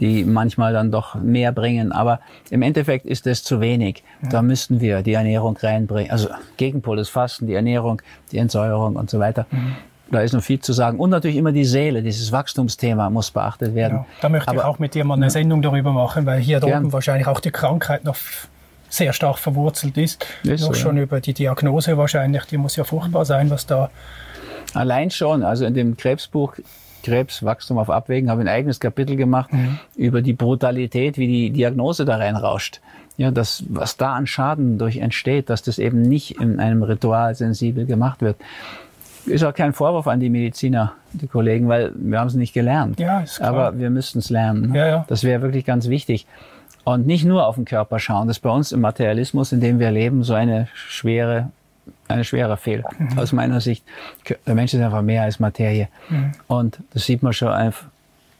die 0.00 0.24
manchmal 0.24 0.72
dann 0.72 0.90
doch 0.90 1.14
mehr 1.14 1.52
bringen. 1.52 1.92
Aber 1.92 2.20
im 2.50 2.62
Endeffekt 2.62 3.06
ist 3.06 3.26
das 3.26 3.42
zu 3.42 3.60
wenig. 3.60 4.02
Mhm. 4.20 4.28
Da 4.30 4.42
müssten 4.42 4.80
wir 4.80 5.02
die 5.02 5.14
Ernährung 5.14 5.56
reinbringen. 5.56 6.10
Also 6.10 6.28
Gegenpol 6.56 6.96
des 6.96 7.08
Fasten, 7.08 7.46
die 7.46 7.54
Ernährung, 7.54 8.02
die 8.32 8.38
Entsäuerung 8.38 8.96
und 8.96 9.10
so 9.10 9.18
weiter. 9.18 9.46
Mhm. 9.50 9.76
Da 10.10 10.20
ist 10.20 10.32
noch 10.32 10.42
viel 10.42 10.60
zu 10.60 10.72
sagen. 10.72 11.00
Und 11.00 11.10
natürlich 11.10 11.36
immer 11.36 11.50
die 11.50 11.64
Seele, 11.64 12.00
dieses 12.02 12.30
Wachstumsthema 12.30 13.10
muss 13.10 13.32
beachtet 13.32 13.74
werden. 13.74 13.98
Ja, 13.98 14.06
da 14.20 14.28
möchte 14.28 14.48
Aber, 14.48 14.60
ich 14.60 14.64
auch 14.64 14.78
mit 14.78 14.94
dir 14.94 15.04
mal 15.04 15.14
eine 15.14 15.30
Sendung 15.30 15.62
darüber 15.62 15.92
machen, 15.92 16.26
weil 16.26 16.38
hier 16.38 16.62
oben 16.62 16.92
wahrscheinlich 16.92 17.26
auch 17.26 17.40
die 17.40 17.50
Krankheit 17.50 18.04
noch 18.04 18.16
sehr 18.96 19.12
stark 19.12 19.38
verwurzelt 19.38 19.96
ist. 19.98 20.26
ist 20.42 20.62
Noch 20.62 20.68
so, 20.68 20.74
schon 20.74 20.96
ja. 20.96 21.02
über 21.02 21.20
die 21.20 21.34
Diagnose 21.34 21.96
wahrscheinlich, 21.96 22.44
die 22.44 22.56
muss 22.56 22.76
ja 22.76 22.84
furchtbar 22.84 23.24
sein, 23.24 23.50
was 23.50 23.66
da. 23.66 23.90
Allein 24.74 25.10
schon, 25.10 25.42
also 25.42 25.64
in 25.64 25.74
dem 25.74 25.96
Krebsbuch 25.96 26.56
Krebswachstum 27.06 27.78
auf 27.78 27.88
Abwägen 27.88 28.30
habe 28.30 28.42
ich 28.42 28.48
ein 28.48 28.52
eigenes 28.52 28.80
Kapitel 28.80 29.14
gemacht 29.14 29.52
mhm. 29.52 29.78
über 29.94 30.22
die 30.22 30.32
Brutalität, 30.32 31.18
wie 31.18 31.28
die 31.28 31.50
Diagnose 31.50 32.04
da 32.04 32.16
reinrauscht. 32.16 32.80
Ja, 33.16 33.30
das, 33.30 33.64
was 33.68 33.96
da 33.96 34.12
an 34.14 34.26
Schaden 34.26 34.76
durch 34.76 34.98
entsteht, 34.98 35.48
dass 35.48 35.62
das 35.62 35.78
eben 35.78 36.02
nicht 36.02 36.40
in 36.40 36.58
einem 36.58 36.82
Ritual 36.82 37.34
sensibel 37.34 37.86
gemacht 37.86 38.20
wird. 38.20 38.36
Ist 39.24 39.44
auch 39.44 39.54
kein 39.54 39.72
Vorwurf 39.72 40.06
an 40.06 40.20
die 40.20 40.28
Mediziner, 40.28 40.92
die 41.12 41.26
Kollegen, 41.26 41.68
weil 41.68 41.92
wir 41.94 42.18
haben 42.20 42.26
es 42.26 42.34
nicht 42.34 42.52
gelernt. 42.52 43.00
Ja, 43.00 43.20
ist 43.20 43.36
klar. 43.36 43.48
Aber 43.48 43.78
wir 43.78 43.90
müssten 43.90 44.18
es 44.18 44.28
lernen. 44.28 44.74
Ja, 44.74 44.86
ja. 44.86 45.04
Das 45.08 45.24
wäre 45.24 45.42
wirklich 45.42 45.64
ganz 45.64 45.88
wichtig. 45.88 46.26
Und 46.86 47.04
nicht 47.04 47.24
nur 47.24 47.44
auf 47.48 47.56
den 47.56 47.64
Körper 47.64 47.98
schauen. 47.98 48.28
Das 48.28 48.36
ist 48.36 48.42
bei 48.42 48.50
uns 48.50 48.70
im 48.70 48.80
Materialismus, 48.80 49.50
in 49.50 49.60
dem 49.60 49.80
wir 49.80 49.90
leben, 49.90 50.22
so 50.22 50.34
eine 50.34 50.68
schwere, 50.72 51.50
eine 52.06 52.22
schwere 52.22 52.56
Fehler. 52.56 52.88
Mhm. 52.96 53.18
Aus 53.18 53.32
meiner 53.32 53.60
Sicht. 53.60 53.84
Der 54.46 54.54
Mensch 54.54 54.72
ist 54.72 54.80
einfach 54.80 55.02
mehr 55.02 55.24
als 55.24 55.40
Materie. 55.40 55.88
Mhm. 56.08 56.32
Und 56.46 56.78
das 56.92 57.04
sieht 57.04 57.24
man 57.24 57.32
schon 57.32 57.48
einfach. 57.48 57.86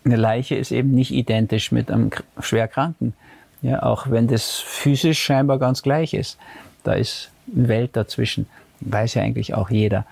Eine 0.05 0.15
Leiche 0.15 0.55
ist 0.55 0.71
eben 0.71 0.93
nicht 0.93 1.11
identisch 1.11 1.73
mit 1.73 1.91
einem 1.91 2.11
Schwerkranken. 2.39 3.15
Ja, 3.63 3.83
auch 3.83 4.13
wenn 4.13 4.29
das 4.29 4.61
physisch 4.61 5.21
scheinbar 5.21 5.59
ganz 5.59 5.83
gleich 5.83 6.15
ist. 6.15 6.39
Da 6.85 6.93
ist 6.93 7.31
eine 7.53 7.67
Welt 7.67 7.97
dazwischen. 7.97 8.47
Weiß 8.79 9.15
ja 9.15 9.23
eigentlich 9.23 9.55
auch 9.55 9.71
jeder. 9.71 10.07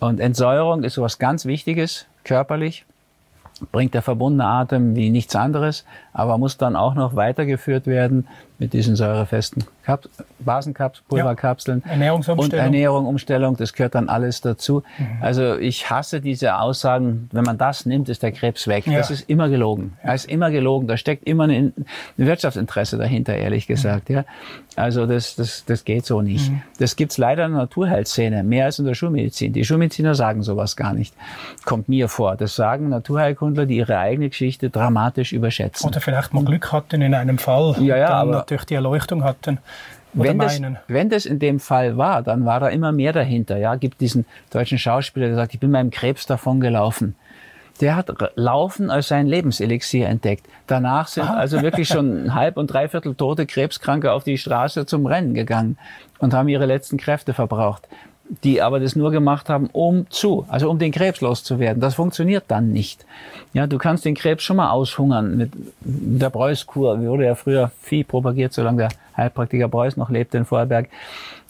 Und 0.00 0.18
Entsäuerung 0.18 0.82
ist 0.82 0.94
sowas 0.94 1.20
ganz 1.20 1.44
Wichtiges, 1.44 2.06
körperlich 2.24 2.84
bringt 3.72 3.94
der 3.94 4.02
verbundene 4.02 4.46
Atem 4.46 4.96
wie 4.96 5.10
nichts 5.10 5.36
anderes, 5.36 5.84
aber 6.12 6.38
muss 6.38 6.56
dann 6.56 6.76
auch 6.76 6.94
noch 6.94 7.14
weitergeführt 7.16 7.86
werden 7.86 8.26
mit 8.60 8.74
diesen 8.74 8.94
säurefesten 8.94 9.64
Kap 9.84 10.08
Basenkaps, 10.38 11.00
Pulverkapseln 11.08 11.82
ja. 11.84 11.92
Ernährungsumstellung. 11.92 12.52
und 12.52 12.52
Ernährung, 12.52 13.06
Umstellung, 13.06 13.56
das 13.56 13.72
gehört 13.72 13.94
dann 13.94 14.08
alles 14.08 14.42
dazu. 14.42 14.82
Mhm. 14.98 15.06
Also 15.22 15.56
ich 15.56 15.88
hasse 15.90 16.20
diese 16.20 16.58
Aussagen, 16.58 17.28
wenn 17.32 17.44
man 17.44 17.56
das 17.56 17.86
nimmt, 17.86 18.08
ist 18.10 18.22
der 18.22 18.32
Krebs 18.32 18.68
weg. 18.68 18.86
Ja. 18.86 18.98
Das 18.98 19.10
ist 19.10 19.28
immer 19.30 19.48
gelogen. 19.48 19.96
Das 20.04 20.26
ist 20.26 20.30
immer 20.30 20.50
gelogen. 20.50 20.86
Da 20.86 20.98
steckt 20.98 21.24
immer 21.24 21.44
ein, 21.44 21.72
ein 21.76 21.86
Wirtschaftsinteresse 22.18 22.98
dahinter, 22.98 23.34
ehrlich 23.34 23.66
gesagt. 23.66 24.10
Mhm. 24.10 24.16
Ja. 24.16 24.24
Also 24.76 25.06
das, 25.06 25.36
das, 25.36 25.64
das 25.64 25.84
geht 25.84 26.04
so 26.04 26.20
nicht. 26.20 26.50
Mhm. 26.50 26.62
Das 26.78 26.96
gibt's 26.96 27.16
leider 27.16 27.46
in 27.46 27.52
der 27.52 27.62
Naturheilszene, 27.62 28.42
mehr 28.42 28.66
als 28.66 28.78
in 28.78 28.84
der 28.84 28.94
Schulmedizin. 28.94 29.54
Die 29.54 29.64
Schulmediziner 29.64 30.14
sagen 30.14 30.42
sowas 30.42 30.76
gar 30.76 30.92
nicht. 30.92 31.14
Kommt 31.64 31.88
mir 31.88 32.08
vor. 32.08 32.36
Das 32.36 32.56
sagen 32.56 32.90
Naturheilkundler, 32.90 33.64
die 33.64 33.78
ihre 33.78 33.98
eigene 33.98 34.28
Geschichte 34.28 34.68
dramatisch 34.68 35.32
überschätzen. 35.32 35.86
Oder 36.00 36.12
vielleicht 36.12 36.32
mal 36.32 36.44
Glück 36.44 36.72
hatten 36.72 37.02
in 37.02 37.14
einem 37.14 37.36
Fall. 37.36 37.76
Ja, 37.80 37.96
ja, 37.96 38.08
aber 38.08 38.44
durch 38.48 38.64
die 38.64 38.74
Erleuchtung 38.74 39.22
hatten. 39.22 39.58
Wenn 40.14 40.38
das, 40.38 40.60
wenn 40.88 41.10
das 41.10 41.26
in 41.26 41.38
dem 41.38 41.60
Fall 41.60 41.96
war, 41.98 42.22
dann 42.22 42.46
war 42.46 42.58
da 42.58 42.68
immer 42.68 42.90
mehr 42.90 43.12
dahinter. 43.12 43.58
Ja, 43.58 43.76
gibt 43.76 44.00
diesen 44.00 44.24
deutschen 44.50 44.78
Schauspieler, 44.78 45.26
der 45.26 45.36
sagt, 45.36 45.54
ich 45.54 45.60
bin 45.60 45.70
meinem 45.70 45.90
Krebs 45.90 46.26
davon 46.26 46.60
gelaufen. 46.60 47.16
Der 47.80 47.96
hat 47.96 48.10
Laufen 48.34 48.90
als 48.90 49.08
sein 49.08 49.26
Lebenselixier 49.26 50.08
entdeckt. 50.08 50.46
Danach 50.66 51.06
sind 51.06 51.28
ah. 51.28 51.34
also 51.34 51.62
wirklich 51.62 51.88
schon 51.88 52.34
halb 52.34 52.56
und 52.56 52.68
dreiviertel 52.68 53.14
tote 53.14 53.46
Krebskranke 53.46 54.12
auf 54.12 54.24
die 54.24 54.38
Straße 54.38 54.86
zum 54.86 55.06
Rennen 55.06 55.34
gegangen 55.34 55.78
und 56.18 56.34
haben 56.34 56.48
ihre 56.48 56.66
letzten 56.66 56.96
Kräfte 56.96 57.34
verbraucht 57.34 57.86
die 58.44 58.62
aber 58.62 58.78
das 58.80 58.94
nur 58.96 59.10
gemacht 59.10 59.48
haben, 59.48 59.68
um 59.72 60.06
zu, 60.08 60.46
also 60.48 60.70
um 60.70 60.78
den 60.78 60.92
Krebs 60.92 61.20
loszuwerden. 61.20 61.80
Das 61.80 61.94
funktioniert 61.94 62.44
dann 62.48 62.72
nicht. 62.72 63.04
Ja, 63.52 63.66
du 63.66 63.78
kannst 63.78 64.04
den 64.04 64.14
Krebs 64.14 64.44
schon 64.44 64.56
mal 64.56 64.70
aushungern 64.70 65.36
mit 65.36 65.52
der 65.80 66.30
Preußkur. 66.30 67.00
Wurde 67.00 67.24
ja 67.24 67.34
früher 67.34 67.70
viel 67.82 68.04
propagiert, 68.04 68.52
solange 68.52 68.78
der 68.78 68.88
Heilpraktiker 69.16 69.68
Preuß 69.68 69.96
noch 69.96 70.10
lebte 70.10 70.38
in 70.38 70.44
Vorarlberg. 70.44 70.88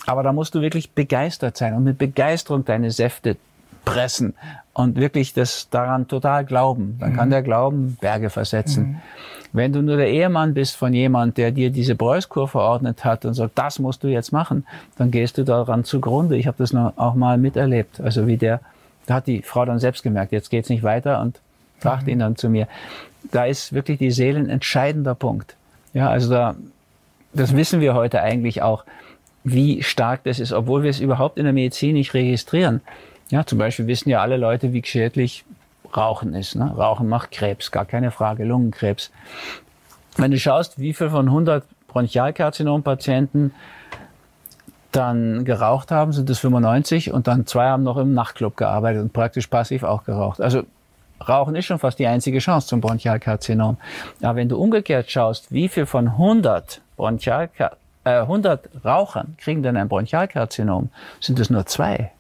Aber 0.07 0.23
da 0.23 0.33
musst 0.33 0.55
du 0.55 0.63
wirklich 0.63 0.93
begeistert 0.93 1.57
sein 1.57 1.75
und 1.75 1.85
mit 1.85 1.99
Begeisterung 1.99 2.65
deine 2.65 2.91
Säfte 2.91 3.37
pressen 3.85 4.35
und 4.73 4.97
wirklich 4.97 5.33
das 5.35 5.69
daran 5.71 6.09
total 6.09 6.45
glauben. 6.45 6.97
Dann 7.01 7.13
mhm. 7.13 7.17
kann 7.17 7.31
der 7.31 7.43
Glauben 7.43 7.97
Berge 8.01 8.31
versetzen. 8.31 8.85
Mhm. 8.85 8.97
Wenn 9.53 9.73
du 9.73 9.83
nur 9.83 9.97
der 9.97 10.09
Ehemann 10.09 10.55
bist 10.55 10.77
von 10.77 10.95
jemand, 10.95 11.37
der 11.37 11.51
dir 11.51 11.71
diese 11.71 11.97
Preußkur 11.97 12.47
verordnet 12.47 13.05
hat 13.05 13.25
und 13.25 13.35
sagt, 13.35 13.59
das 13.59 13.81
musst 13.81 14.05
du 14.05 14.09
jetzt 14.09 14.33
machen, 14.33 14.65
dann 14.97 15.11
gehst 15.11 15.39
du 15.39 15.45
daran 15.45 15.85
zugrunde. 15.85 16.37
Ich 16.37 16.47
habe 16.47 16.59
das 16.59 16.73
noch 16.73 16.93
auch 16.97 17.15
mal 17.15 17.37
miterlebt. 17.37 18.01
Also 18.01 18.27
wie 18.29 18.37
der, 18.37 18.61
da 19.07 19.15
hat 19.15 19.27
die 19.27 19.43
Frau 19.43 19.65
dann 19.65 19.81
selbst 19.81 20.05
gemerkt, 20.05 20.31
jetzt 20.31 20.51
geht's 20.51 20.69
nicht 20.69 20.85
weiter 20.85 21.21
und 21.21 21.41
brachte 21.81 22.05
mhm. 22.05 22.11
ihn 22.11 22.19
dann 22.21 22.37
zu 22.37 22.49
mir. 22.49 22.69
Da 23.33 23.45
ist 23.45 23.73
wirklich 23.73 23.99
die 23.99 24.13
Seele 24.13 24.39
ein 24.39 24.49
entscheidender 24.49 25.15
Punkt. 25.15 25.57
Ja, 25.93 26.09
also 26.09 26.31
da, 26.31 26.55
das 27.33 27.55
wissen 27.57 27.81
wir 27.81 27.95
heute 27.95 28.23
eigentlich 28.23 28.63
auch, 28.63 28.85
wie 29.43 29.83
stark 29.83 30.23
das 30.25 30.39
ist, 30.39 30.53
obwohl 30.53 30.83
wir 30.83 30.91
es 30.91 31.01
überhaupt 31.01 31.39
in 31.39 31.45
der 31.45 31.53
Medizin 31.53 31.95
nicht 31.95 32.15
registrieren. 32.15 32.83
Ja, 33.31 33.47
zum 33.47 33.59
Beispiel 33.59 33.87
wissen 33.87 34.11
ja 34.11 34.21
alle 34.21 34.37
Leute, 34.37 34.73
wie 34.73 34.83
schädlich 34.85 35.45
Rauchen 35.97 36.35
ist. 36.35 36.57
Ne? 36.57 36.65
Rauchen 36.65 37.09
macht 37.09 37.31
Krebs, 37.31 37.71
gar 37.71 37.85
keine 37.85 38.11
Frage, 38.11 38.45
Lungenkrebs. 38.45 39.11
Wenn 40.17 40.31
du 40.31 40.39
schaust, 40.39 40.79
wie 40.79 40.93
viel 40.93 41.11
von 41.11 41.27
100 41.27 41.65
Bronchialkarzinompatienten 41.89 43.53
dann 44.93 45.45
geraucht 45.45 45.91
haben, 45.91 46.13
sind 46.13 46.29
es 46.31 46.41
95 46.41 47.13
und 47.13 47.27
dann 47.29 47.47
zwei 47.47 47.69
haben 47.69 47.85
noch 47.85 47.97
im 47.97 48.15
Nachtclub 48.15 48.57
gearbeitet 48.57 49.03
und 49.03 49.13
praktisch 49.13 49.47
passiv 49.47 49.85
auch 49.85 50.05
geraucht. 50.05 50.41
Also 50.41 50.65
Rauchen 51.27 51.55
ist 51.55 51.67
schon 51.67 51.79
fast 51.79 51.99
die 51.99 52.07
einzige 52.07 52.39
Chance 52.39 52.67
zum 52.69 52.81
Bronchialkarzinom. 52.81 53.77
Aber 54.23 54.37
wenn 54.37 54.49
du 54.49 54.59
umgekehrt 54.59 55.11
schaust, 55.11 55.53
wie 55.53 55.69
viel 55.69 55.87
von 55.87 56.09
100 56.09 56.81
Bronchialka 56.97 57.77
äh, 58.05 58.21
100 58.21 58.85
Rauchern 58.85 59.37
kriegen 59.39 59.63
dann 59.63 59.77
ein 59.77 59.89
Bronchialkarzinom, 59.89 60.89
sind 61.21 61.39
es 61.39 61.51
nur 61.51 61.67
zwei. 61.67 62.11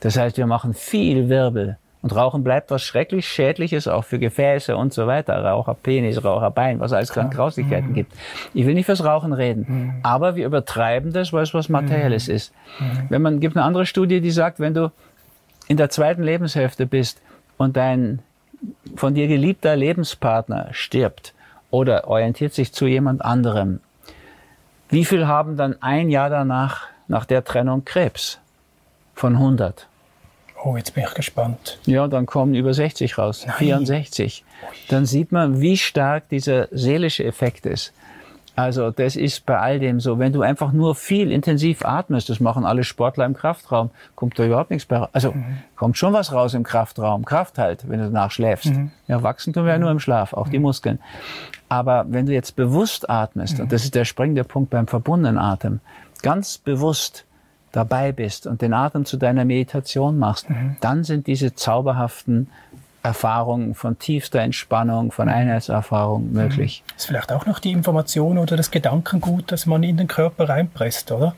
Das 0.00 0.18
heißt, 0.18 0.36
wir 0.36 0.46
machen 0.46 0.74
viel 0.74 1.28
Wirbel 1.28 1.76
und 2.02 2.16
Rauchen 2.16 2.42
bleibt 2.42 2.70
was 2.70 2.82
schrecklich 2.82 3.28
Schädliches 3.28 3.86
auch 3.86 4.04
für 4.04 4.18
Gefäße 4.18 4.74
und 4.76 4.94
so 4.94 5.06
weiter. 5.06 5.34
Raucherpenis, 5.44 6.24
Raucherbein, 6.24 6.80
was 6.80 6.92
alles 6.92 7.16
an 7.18 7.30
Grausigkeiten 7.30 7.90
mhm. 7.90 7.94
gibt. 7.94 8.12
Ich 8.54 8.66
will 8.66 8.74
nicht 8.74 8.86
fürs 8.86 9.04
Rauchen 9.04 9.32
reden, 9.32 9.66
mhm. 9.68 9.94
aber 10.02 10.34
wir 10.34 10.46
übertreiben 10.46 11.12
das, 11.12 11.32
weil 11.32 11.42
es 11.42 11.52
was 11.52 11.68
Materielles 11.68 12.28
mhm. 12.28 12.34
ist. 12.34 12.54
Mhm. 12.78 13.06
Wenn 13.10 13.22
man, 13.22 13.40
gibt 13.40 13.56
eine 13.56 13.66
andere 13.66 13.84
Studie, 13.84 14.20
die 14.20 14.30
sagt, 14.30 14.60
wenn 14.60 14.72
du 14.72 14.90
in 15.68 15.76
der 15.76 15.90
zweiten 15.90 16.22
Lebenshälfte 16.22 16.86
bist 16.86 17.20
und 17.58 17.76
dein 17.76 18.20
von 18.96 19.14
dir 19.14 19.28
geliebter 19.28 19.76
Lebenspartner 19.76 20.68
stirbt 20.72 21.34
oder 21.70 22.08
orientiert 22.08 22.52
sich 22.54 22.72
zu 22.72 22.86
jemand 22.86 23.22
anderem, 23.24 23.80
wie 24.88 25.04
viel 25.04 25.26
haben 25.26 25.56
dann 25.56 25.80
ein 25.82 26.10
Jahr 26.10 26.30
danach, 26.30 26.88
nach 27.08 27.24
der 27.24 27.44
Trennung 27.44 27.84
Krebs? 27.84 28.40
Von 29.20 29.36
100. 29.36 29.86
Oh, 30.64 30.78
jetzt 30.78 30.94
bin 30.94 31.04
ich 31.04 31.12
gespannt. 31.12 31.78
Ja, 31.84 32.08
dann 32.08 32.24
kommen 32.24 32.54
über 32.54 32.72
60 32.72 33.18
raus, 33.18 33.44
Nein. 33.46 33.54
64. 33.58 34.46
Dann 34.88 35.04
sieht 35.04 35.30
man, 35.30 35.60
wie 35.60 35.76
stark 35.76 36.30
dieser 36.30 36.68
seelische 36.70 37.24
Effekt 37.24 37.66
ist. 37.66 37.92
Also 38.56 38.90
das 38.90 39.16
ist 39.16 39.44
bei 39.44 39.58
all 39.58 39.78
dem 39.78 40.00
so. 40.00 40.18
Wenn 40.18 40.32
du 40.32 40.40
einfach 40.40 40.72
nur 40.72 40.94
viel 40.94 41.30
intensiv 41.32 41.84
atmest, 41.84 42.30
das 42.30 42.40
machen 42.40 42.64
alle 42.64 42.82
Sportler 42.82 43.26
im 43.26 43.34
Kraftraum, 43.34 43.90
kommt 44.14 44.38
da 44.38 44.46
überhaupt 44.46 44.70
nichts 44.70 44.86
bei 44.86 44.96
raus. 44.96 45.10
Also 45.12 45.32
mhm. 45.32 45.58
kommt 45.76 45.98
schon 45.98 46.14
was 46.14 46.32
raus 46.32 46.54
im 46.54 46.62
Kraftraum. 46.62 47.26
Kraft 47.26 47.58
halt, 47.58 47.86
wenn 47.90 47.98
du 47.98 48.06
danach 48.06 48.30
schläfst. 48.30 48.72
Mhm. 48.72 48.90
Ja, 49.06 49.22
wachsen 49.22 49.52
tun 49.52 49.66
wir 49.66 49.72
ja 49.72 49.78
nur 49.78 49.90
im 49.90 50.00
Schlaf, 50.00 50.32
auch 50.32 50.46
mhm. 50.46 50.52
die 50.52 50.58
Muskeln. 50.60 50.98
Aber 51.68 52.06
wenn 52.08 52.24
du 52.24 52.32
jetzt 52.32 52.56
bewusst 52.56 53.10
atmest, 53.10 53.60
und 53.60 53.66
mhm. 53.66 53.68
das 53.68 53.84
ist 53.84 53.94
der 53.94 54.06
springende 54.06 54.44
Punkt 54.44 54.70
beim 54.70 54.86
verbundenen 54.86 55.36
Atem, 55.36 55.80
ganz 56.22 56.56
bewusst 56.56 57.26
dabei 57.72 58.12
bist 58.12 58.46
und 58.46 58.62
den 58.62 58.72
Atem 58.72 59.04
zu 59.04 59.16
deiner 59.16 59.44
Meditation 59.44 60.18
machst, 60.18 60.50
mhm. 60.50 60.76
dann 60.80 61.04
sind 61.04 61.26
diese 61.26 61.54
zauberhaften 61.54 62.48
Erfahrungen 63.02 63.74
von 63.74 63.98
tiefster 63.98 64.40
Entspannung, 64.40 65.10
von 65.10 65.26
mhm. 65.28 65.34
Einheitserfahrung 65.34 66.32
möglich. 66.32 66.82
Mhm. 66.86 66.96
Ist 66.96 67.06
vielleicht 67.06 67.32
auch 67.32 67.46
noch 67.46 67.58
die 67.58 67.72
Information 67.72 68.36
oder 68.38 68.56
das 68.56 68.70
Gedankengut, 68.70 69.50
das 69.52 69.66
man 69.66 69.82
in 69.82 69.96
den 69.96 70.06
Körper 70.06 70.48
reinpresst, 70.48 71.10
oder? 71.12 71.34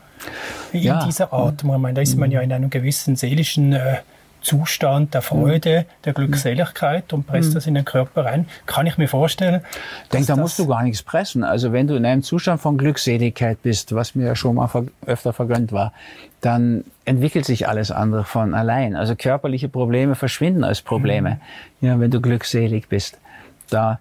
In 0.73 0.81
ja. 0.81 1.05
dieser 1.05 1.33
Atmung. 1.33 1.75
Ich 1.75 1.81
meine, 1.81 1.95
da 1.95 2.01
ist 2.01 2.17
man 2.17 2.31
ja 2.31 2.41
in 2.41 2.51
einem 2.51 2.69
gewissen 2.69 3.15
seelischen 3.15 3.73
äh, 3.73 3.97
Zustand 4.43 5.13
der 5.13 5.21
Freude, 5.21 5.85
der 6.05 6.13
Glückseligkeit 6.13 7.13
und 7.13 7.25
presst 7.25 7.49
mhm. 7.49 7.53
das 7.55 7.67
in 7.67 7.73
den 7.73 7.85
Körper 7.85 8.25
rein. 8.25 8.47
Kann 8.65 8.85
ich 8.85 8.97
mir 8.97 9.07
vorstellen. 9.07 9.61
Ich 10.03 10.09
denke, 10.09 10.27
da 10.27 10.35
musst 10.35 10.59
du 10.59 10.67
gar 10.67 10.83
nichts 10.83 11.01
pressen. 11.01 11.43
Also 11.43 11.71
wenn 11.71 11.87
du 11.87 11.95
in 11.95 12.05
einem 12.05 12.23
Zustand 12.23 12.61
von 12.61 12.77
Glückseligkeit 12.77 13.63
bist, 13.63 13.95
was 13.95 14.15
mir 14.15 14.27
ja 14.27 14.35
schon 14.35 14.55
mal 14.55 14.69
öfter 15.05 15.33
vergönnt 15.33 15.71
war, 15.71 15.93
dann 16.41 16.83
entwickelt 17.05 17.45
sich 17.45 17.67
alles 17.69 17.89
andere 17.89 18.25
von 18.25 18.53
allein. 18.53 18.95
Also 18.95 19.15
körperliche 19.15 19.69
Probleme 19.69 20.15
verschwinden 20.15 20.65
als 20.65 20.81
Probleme, 20.81 21.39
mhm. 21.79 21.87
ja, 21.87 21.99
wenn 21.99 22.11
du 22.11 22.19
glückselig 22.19 22.89
bist. 22.89 23.17
Da, 23.69 23.99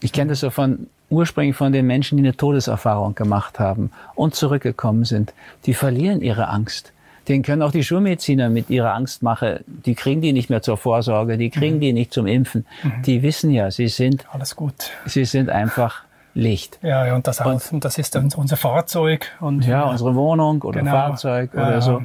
ich 0.00 0.12
kenne 0.12 0.30
das 0.30 0.40
so 0.40 0.48
von 0.48 0.86
ursprünglich 1.10 1.56
von 1.56 1.72
den 1.72 1.86
Menschen, 1.86 2.16
die 2.16 2.24
eine 2.24 2.36
Todeserfahrung 2.36 3.14
gemacht 3.14 3.58
haben 3.58 3.90
und 4.14 4.34
zurückgekommen 4.34 5.04
sind. 5.04 5.34
Die 5.66 5.74
verlieren 5.74 6.22
ihre 6.22 6.48
Angst 6.48 6.93
den 7.28 7.42
können 7.42 7.62
auch 7.62 7.72
die 7.72 7.84
Schulmediziner 7.84 8.48
mit 8.48 8.70
ihrer 8.70 8.94
Angstmache, 8.94 9.60
die 9.66 9.94
kriegen 9.94 10.20
die 10.20 10.32
nicht 10.32 10.50
mehr 10.50 10.62
zur 10.62 10.76
Vorsorge, 10.76 11.38
die 11.38 11.50
kriegen 11.50 11.76
mhm. 11.76 11.80
die 11.80 11.92
nicht 11.92 12.12
zum 12.12 12.26
Impfen. 12.26 12.66
Mhm. 12.82 13.02
Die 13.02 13.22
wissen 13.22 13.50
ja, 13.50 13.70
sie 13.70 13.88
sind, 13.88 14.26
alles 14.32 14.56
gut. 14.56 14.90
Sie 15.06 15.24
sind 15.24 15.48
einfach 15.48 16.02
Licht. 16.34 16.78
Ja, 16.82 17.06
ja 17.06 17.14
und 17.14 17.26
das 17.26 17.40
auch, 17.40 17.72
und, 17.72 17.84
das 17.84 17.98
ist 17.98 18.14
dann 18.14 18.30
unser 18.36 18.56
Fahrzeug 18.56 19.26
und 19.40 19.64
ja, 19.64 19.84
unsere 19.84 20.14
Wohnung 20.14 20.62
oder 20.62 20.80
genau. 20.80 20.92
Fahrzeug 20.92 21.50
ja, 21.54 21.68
oder 21.68 21.80
so. 21.80 22.02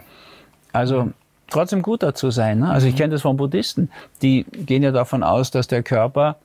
Also 0.71 1.11
trotzdem 1.49 1.81
gut 1.81 2.03
dazu 2.03 2.29
sein. 2.29 2.59
Ne? 2.59 2.69
Also 2.69 2.87
ich 2.87 2.93
mhm. 2.93 2.97
kenne 2.97 3.13
das 3.13 3.23
von 3.23 3.37
Buddhisten, 3.37 3.89
die 4.21 4.43
gehen 4.43 4.83
ja 4.83 4.91
davon 4.91 5.23
aus, 5.23 5.51
dass 5.51 5.67
der 5.67 5.83
Körper 5.83 6.37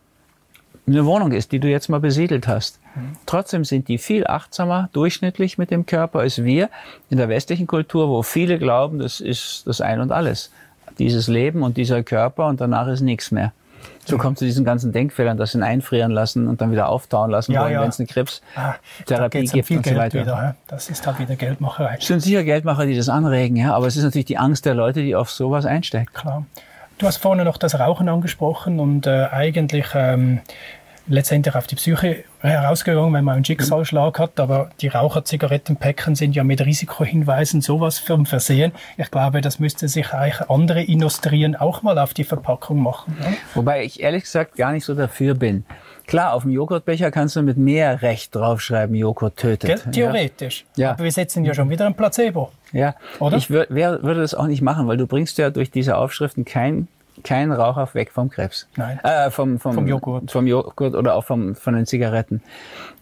eine 0.87 1.07
Wohnung 1.07 1.33
ist, 1.33 1.53
die 1.53 1.59
du 1.59 1.69
jetzt 1.69 1.89
mal 1.89 2.01
besiedelt 2.01 2.47
hast. 2.47 2.79
Mhm. 2.95 3.13
Trotzdem 3.27 3.65
sind 3.65 3.89
die 3.89 3.99
viel 3.99 4.27
achtsamer 4.27 4.89
durchschnittlich 4.93 5.57
mit 5.59 5.71
dem 5.71 5.87
Körper 5.87 6.21
als 6.21 6.45
wir 6.45 6.69
in 7.11 7.17
der 7.17 7.29
westlichen 7.29 7.67
Kultur, 7.67 8.09
wo 8.09 8.23
viele 8.23 8.59
glauben, 8.59 8.99
das 8.99 9.21
ist 9.21 9.67
das 9.67 9.81
Ein 9.81 10.01
und 10.01 10.13
alles. 10.13 10.51
Dieses 10.99 11.27
Leben 11.27 11.63
und 11.63 11.77
dieser 11.77 12.03
Körper 12.03 12.47
und 12.47 12.61
danach 12.61 12.87
ist 12.89 13.01
nichts 13.01 13.31
mehr. 13.31 13.53
So 14.07 14.19
kommt 14.19 14.39
zu 14.39 14.45
diesen 14.45 14.65
ganzen 14.65 14.93
Denkfehlern, 14.93 15.39
dass 15.39 15.53
sie 15.53 15.59
ihn 15.59 15.63
einfrieren 15.63 16.11
lassen 16.11 16.47
und 16.47 16.61
dann 16.61 16.71
wieder 16.71 16.89
auftauen 16.89 17.31
lassen 17.31 17.53
ja, 17.53 17.63
wollen, 17.63 17.73
ja. 17.73 17.83
wenn 17.83 17.89
es 17.89 17.99
eine 17.99 18.07
Krebstherapie 18.07 19.49
ah, 19.49 19.53
gibt 19.53 19.67
viel 19.67 19.79
und 19.79 19.83
Geld 19.83 19.97
so 19.97 20.03
weiter. 20.03 20.21
Wieder, 20.21 20.57
das 20.67 20.91
ist 20.91 21.07
halt 21.07 21.19
wieder 21.19 21.37
Geldmacherei. 21.37 21.97
Es 21.99 22.07
sind 22.07 22.21
sicher 22.21 22.45
Geldmacher, 22.45 22.85
die 22.85 22.97
das 22.97 23.09
anregen, 23.09 23.57
ja, 23.57 23.75
aber 23.75 23.87
es 23.87 23.97
ist 23.97 24.05
natürlich 24.05 24.27
die 24.27 24.37
Angst 24.37 24.67
der 24.67 24.75
Leute, 24.75 25.01
die 25.03 25.17
auf 25.17 25.31
sowas 25.31 25.65
einstecken. 25.65 26.13
Klar. 26.13 26.45
Du 26.99 27.07
hast 27.07 27.17
vorne 27.17 27.45
noch 27.45 27.57
das 27.57 27.79
Rauchen 27.79 28.09
angesprochen 28.09 28.79
und 28.79 29.07
äh, 29.07 29.27
eigentlich 29.31 29.87
ähm, 29.95 30.41
letztendlich 31.07 31.55
auf 31.55 31.67
die 31.67 31.75
Psyche 31.75 32.25
herausgegangen, 32.41 33.13
wenn 33.13 33.25
man 33.25 33.37
einen 33.37 33.45
Schicksalsschlag 33.45 34.19
hat. 34.19 34.39
Aber 34.39 34.71
die 34.81 34.89
Raucherzigarettenpäckchen 34.89 36.15
sind 36.15 36.35
ja 36.35 36.45
mit 36.45 36.65
Risikohinweisen 36.65 37.61
sowas 37.61 37.99
für 37.99 38.25
Versehen. 38.25 38.73
Ich 38.97 39.11
glaube, 39.11 39.41
das 39.41 39.59
müsste 39.59 39.89
sich 39.89 40.13
eigentlich 40.13 40.49
andere 40.49 40.83
Industrien 40.83 41.57
auch 41.57 41.83
mal 41.83 41.99
auf 41.99 42.15
die 42.15 42.25
Verpackung 42.25 42.83
machen. 42.83 43.17
Ja? 43.21 43.33
Wobei 43.55 43.85
ich 43.85 44.01
ehrlich 44.01 44.23
gesagt 44.23 44.57
gar 44.57 44.73
nicht 44.73 44.85
so 44.85 44.95
dafür 44.95 45.35
bin. 45.35 45.65
Klar, 46.07 46.35
auf 46.35 46.43
dem 46.43 46.53
Joghurtbecher 46.53 47.11
kannst 47.11 47.37
du 47.37 47.43
mit 47.43 47.57
mehr 47.57 48.03
Recht 48.03 48.35
draufschreiben, 48.35 48.95
Joghurt 48.95 49.37
tötet. 49.37 49.91
Theoretisch. 49.93 50.65
Ja. 50.77 50.93
Aber 50.93 51.05
wir 51.05 51.13
setzen 51.13 51.45
ja 51.45 51.55
schon 51.55 51.71
wieder 51.71 51.87
ein 51.87 51.95
Placebo. 51.95 52.53
Ja, 52.73 52.95
oder? 53.21 53.37
Ich 53.37 53.51
wür 53.51 53.67
würde 53.71 54.21
das 54.21 54.35
auch 54.35 54.47
nicht 54.47 54.63
machen, 54.63 54.87
weil 54.89 54.97
du 54.97 55.07
bringst 55.07 55.39
ja 55.39 55.51
durch 55.51 55.71
diese 55.71 55.97
Aufschriften 55.97 56.45
kein 56.45 56.89
kein 57.25 57.51
Raucher 57.51 57.89
weg 57.95 58.13
vom 58.13 58.31
Krebs. 58.31 58.69
Nein. 58.77 59.01
Äh, 59.03 59.31
vom, 59.31 59.59
vom, 59.59 59.75
vom 59.75 59.87
Joghurt. 59.87 60.31
Vom 60.31 60.47
Joghurt 60.47 60.95
oder 60.95 61.15
auch 61.15 61.25
vom, 61.25 61.55
von 61.55 61.75
den 61.75 61.87
Zigaretten. 61.87 62.43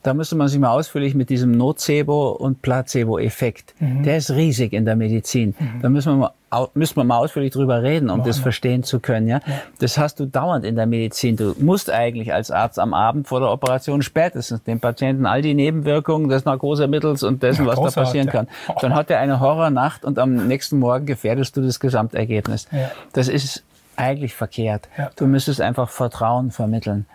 Da 0.03 0.15
müsste 0.15 0.35
man 0.35 0.49
sich 0.49 0.59
mal 0.59 0.71
ausführlich 0.71 1.15
mit 1.15 1.29
diesem 1.29 1.53
Nocebo- 1.53 2.31
und 2.31 2.63
Placebo-Effekt. 2.63 3.75
Mhm. 3.79 4.03
Der 4.03 4.17
ist 4.17 4.31
riesig 4.31 4.73
in 4.73 4.85
der 4.85 4.97
Medizin. 4.97 5.55
Mhm. 5.59 5.83
Da 5.83 5.89
müssen 5.89 6.13
wir 6.13 6.17
mal 6.17 6.33
müssen 6.75 6.97
wir 6.97 7.05
mal 7.05 7.17
ausführlich 7.17 7.53
drüber 7.53 7.83
reden, 7.83 8.11
um 8.11 8.19
Machen 8.19 8.29
das 8.29 8.39
wir. 8.39 8.43
verstehen 8.43 8.83
zu 8.83 9.01
können. 9.01 9.27
Ja? 9.27 9.41
ja? 9.47 9.55
Das 9.79 9.97
hast 9.97 10.21
du 10.21 10.27
dauernd 10.27 10.65
in 10.65 10.77
der 10.77 10.87
Medizin. 10.87 11.37
Du 11.37 11.55
musst 11.59 11.91
eigentlich 11.91 12.33
als 12.33 12.51
Arzt 12.51 12.79
am 12.79 12.93
Abend 12.93 13.27
vor 13.27 13.41
der 13.41 13.51
Operation 13.51 14.03
spätestens 14.03 14.63
dem 14.63 14.79
Patienten 14.79 15.25
all 15.25 15.41
die 15.41 15.55
Nebenwirkungen 15.55 16.29
des 16.29 16.45
Narkosemittels 16.45 17.23
und 17.23 17.43
dessen, 17.43 17.65
ja, 17.67 17.75
was 17.75 17.95
da 17.95 18.03
passieren 18.03 18.29
kann. 18.29 18.49
Dann 18.81 18.95
hat 18.95 19.11
er 19.11 19.19
eine 19.19 19.41
Horrornacht 19.41 20.05
und 20.05 20.19
am 20.19 20.47
nächsten 20.47 20.79
Morgen 20.79 21.07
gefährdest 21.07 21.57
du 21.57 21.63
das 21.63 21.81
Gesamtergebnis. 21.81 22.69
Ja. 22.71 22.91
Das 23.15 23.29
ist 23.29 23.65
eigentlich 23.97 24.35
verkehrt. 24.35 24.89
Ja. 24.97 25.11
Du 25.17 25.27
müsstest 25.27 25.61
einfach 25.61 25.89
Vertrauen 25.89 26.51
vermitteln. 26.51 27.07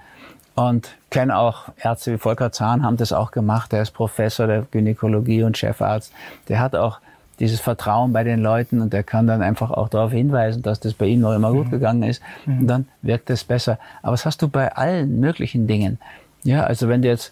Und 0.55 0.95
kenne 1.11 1.37
auch 1.37 1.65
Ärzte 1.79 2.13
wie 2.13 2.17
Volker 2.17 2.51
Zahn 2.51 2.83
haben 2.83 2.97
das 2.97 3.13
auch 3.13 3.29
gemacht. 3.29 3.71
Der 3.71 3.83
ist 3.83 3.91
Professor 3.91 4.47
der 4.47 4.63
Gynäkologie 4.63 5.43
und 5.43 5.55
Chefarzt. 5.55 6.11
Der 6.49 6.59
hat 6.59 6.75
auch 6.75 6.99
dieses 7.39 7.59
Vertrauen 7.59 8.11
bei 8.11 8.23
den 8.23 8.41
Leuten 8.41 8.81
und 8.81 8.91
der 8.91 9.03
kann 9.03 9.27
dann 9.27 9.43
einfach 9.43 9.69
auch 9.69 9.89
darauf 9.89 10.11
hinweisen, 10.11 10.63
dass 10.63 10.79
das 10.79 10.93
bei 10.93 11.05
ihm 11.05 11.19
noch 11.19 11.35
immer 11.35 11.51
gut 11.51 11.67
mhm. 11.67 11.71
gegangen 11.71 12.03
ist. 12.03 12.23
Mhm. 12.47 12.59
Und 12.61 12.67
dann 12.67 12.87
wirkt 13.03 13.29
es 13.29 13.43
besser. 13.43 13.77
Aber 14.01 14.13
das 14.13 14.25
hast 14.25 14.41
du 14.41 14.47
bei 14.47 14.73
allen 14.75 15.19
möglichen 15.19 15.67
Dingen. 15.67 15.99
Ja, 16.43 16.63
also 16.63 16.87
wenn 16.89 17.03
du 17.03 17.07
jetzt 17.07 17.31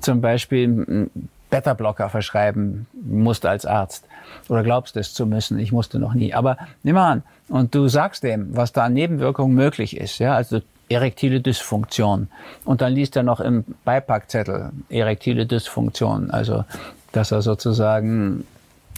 zum 0.00 0.20
Beispiel 0.20 1.08
Beta-Blocker 1.50 2.08
verschreiben 2.08 2.86
musst 2.92 3.44
als 3.44 3.66
Arzt 3.66 4.04
oder 4.48 4.62
glaubst 4.62 4.96
es 4.96 5.12
zu 5.12 5.26
müssen, 5.26 5.58
ich 5.58 5.72
musste 5.72 5.98
noch 5.98 6.14
nie. 6.14 6.32
Aber 6.34 6.56
nimm 6.82 6.94
mal 6.94 7.10
an, 7.10 7.22
und 7.48 7.74
du 7.74 7.88
sagst 7.88 8.22
dem, 8.22 8.56
was 8.56 8.72
da 8.72 8.84
an 8.84 8.94
Nebenwirkungen 8.94 9.54
möglich 9.54 9.96
ist, 9.96 10.18
ja, 10.20 10.34
also 10.34 10.60
erektile 10.88 11.40
Dysfunktion. 11.40 12.28
Und 12.64 12.80
dann 12.80 12.92
liest 12.92 13.16
er 13.16 13.22
noch 13.22 13.40
im 13.40 13.64
Beipackzettel 13.84 14.70
erektile 14.88 15.46
Dysfunktion, 15.46 16.30
also 16.30 16.64
dass 17.12 17.32
er 17.32 17.42
sozusagen 17.42 18.46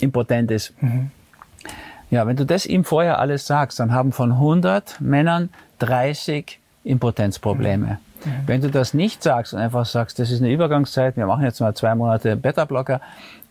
impotent 0.01 0.51
ist. 0.51 0.75
Mhm. 0.83 1.11
Ja, 2.11 2.27
wenn 2.27 2.37
du 2.37 2.45
das 2.45 2.67
ihm 2.67 2.85
vorher 2.85 3.19
alles 3.19 3.47
sagst, 3.47 3.81
dann 3.81 3.93
haben 3.93 4.13
von 4.13 4.33
100 4.33 5.01
Männern 5.01 5.49
30 5.79 6.59
Impotenzprobleme. 6.85 7.87
Mhm. 7.87 8.12
Mhm. 8.25 8.31
Wenn 8.47 8.61
du 8.61 8.71
das 8.71 8.95
nicht 8.95 9.23
sagst 9.23 9.55
und 9.55 9.61
einfach 9.61 9.87
sagst, 9.87 10.19
das 10.19 10.31
ist 10.31 10.41
eine 10.41 10.51
Übergangszeit, 10.51 11.17
wir 11.17 11.27
machen 11.27 11.45
jetzt 11.45 11.61
mal 11.61 11.75
zwei 11.75 11.95
Monate 11.95 12.37
Beta-Blocker 12.37 13.01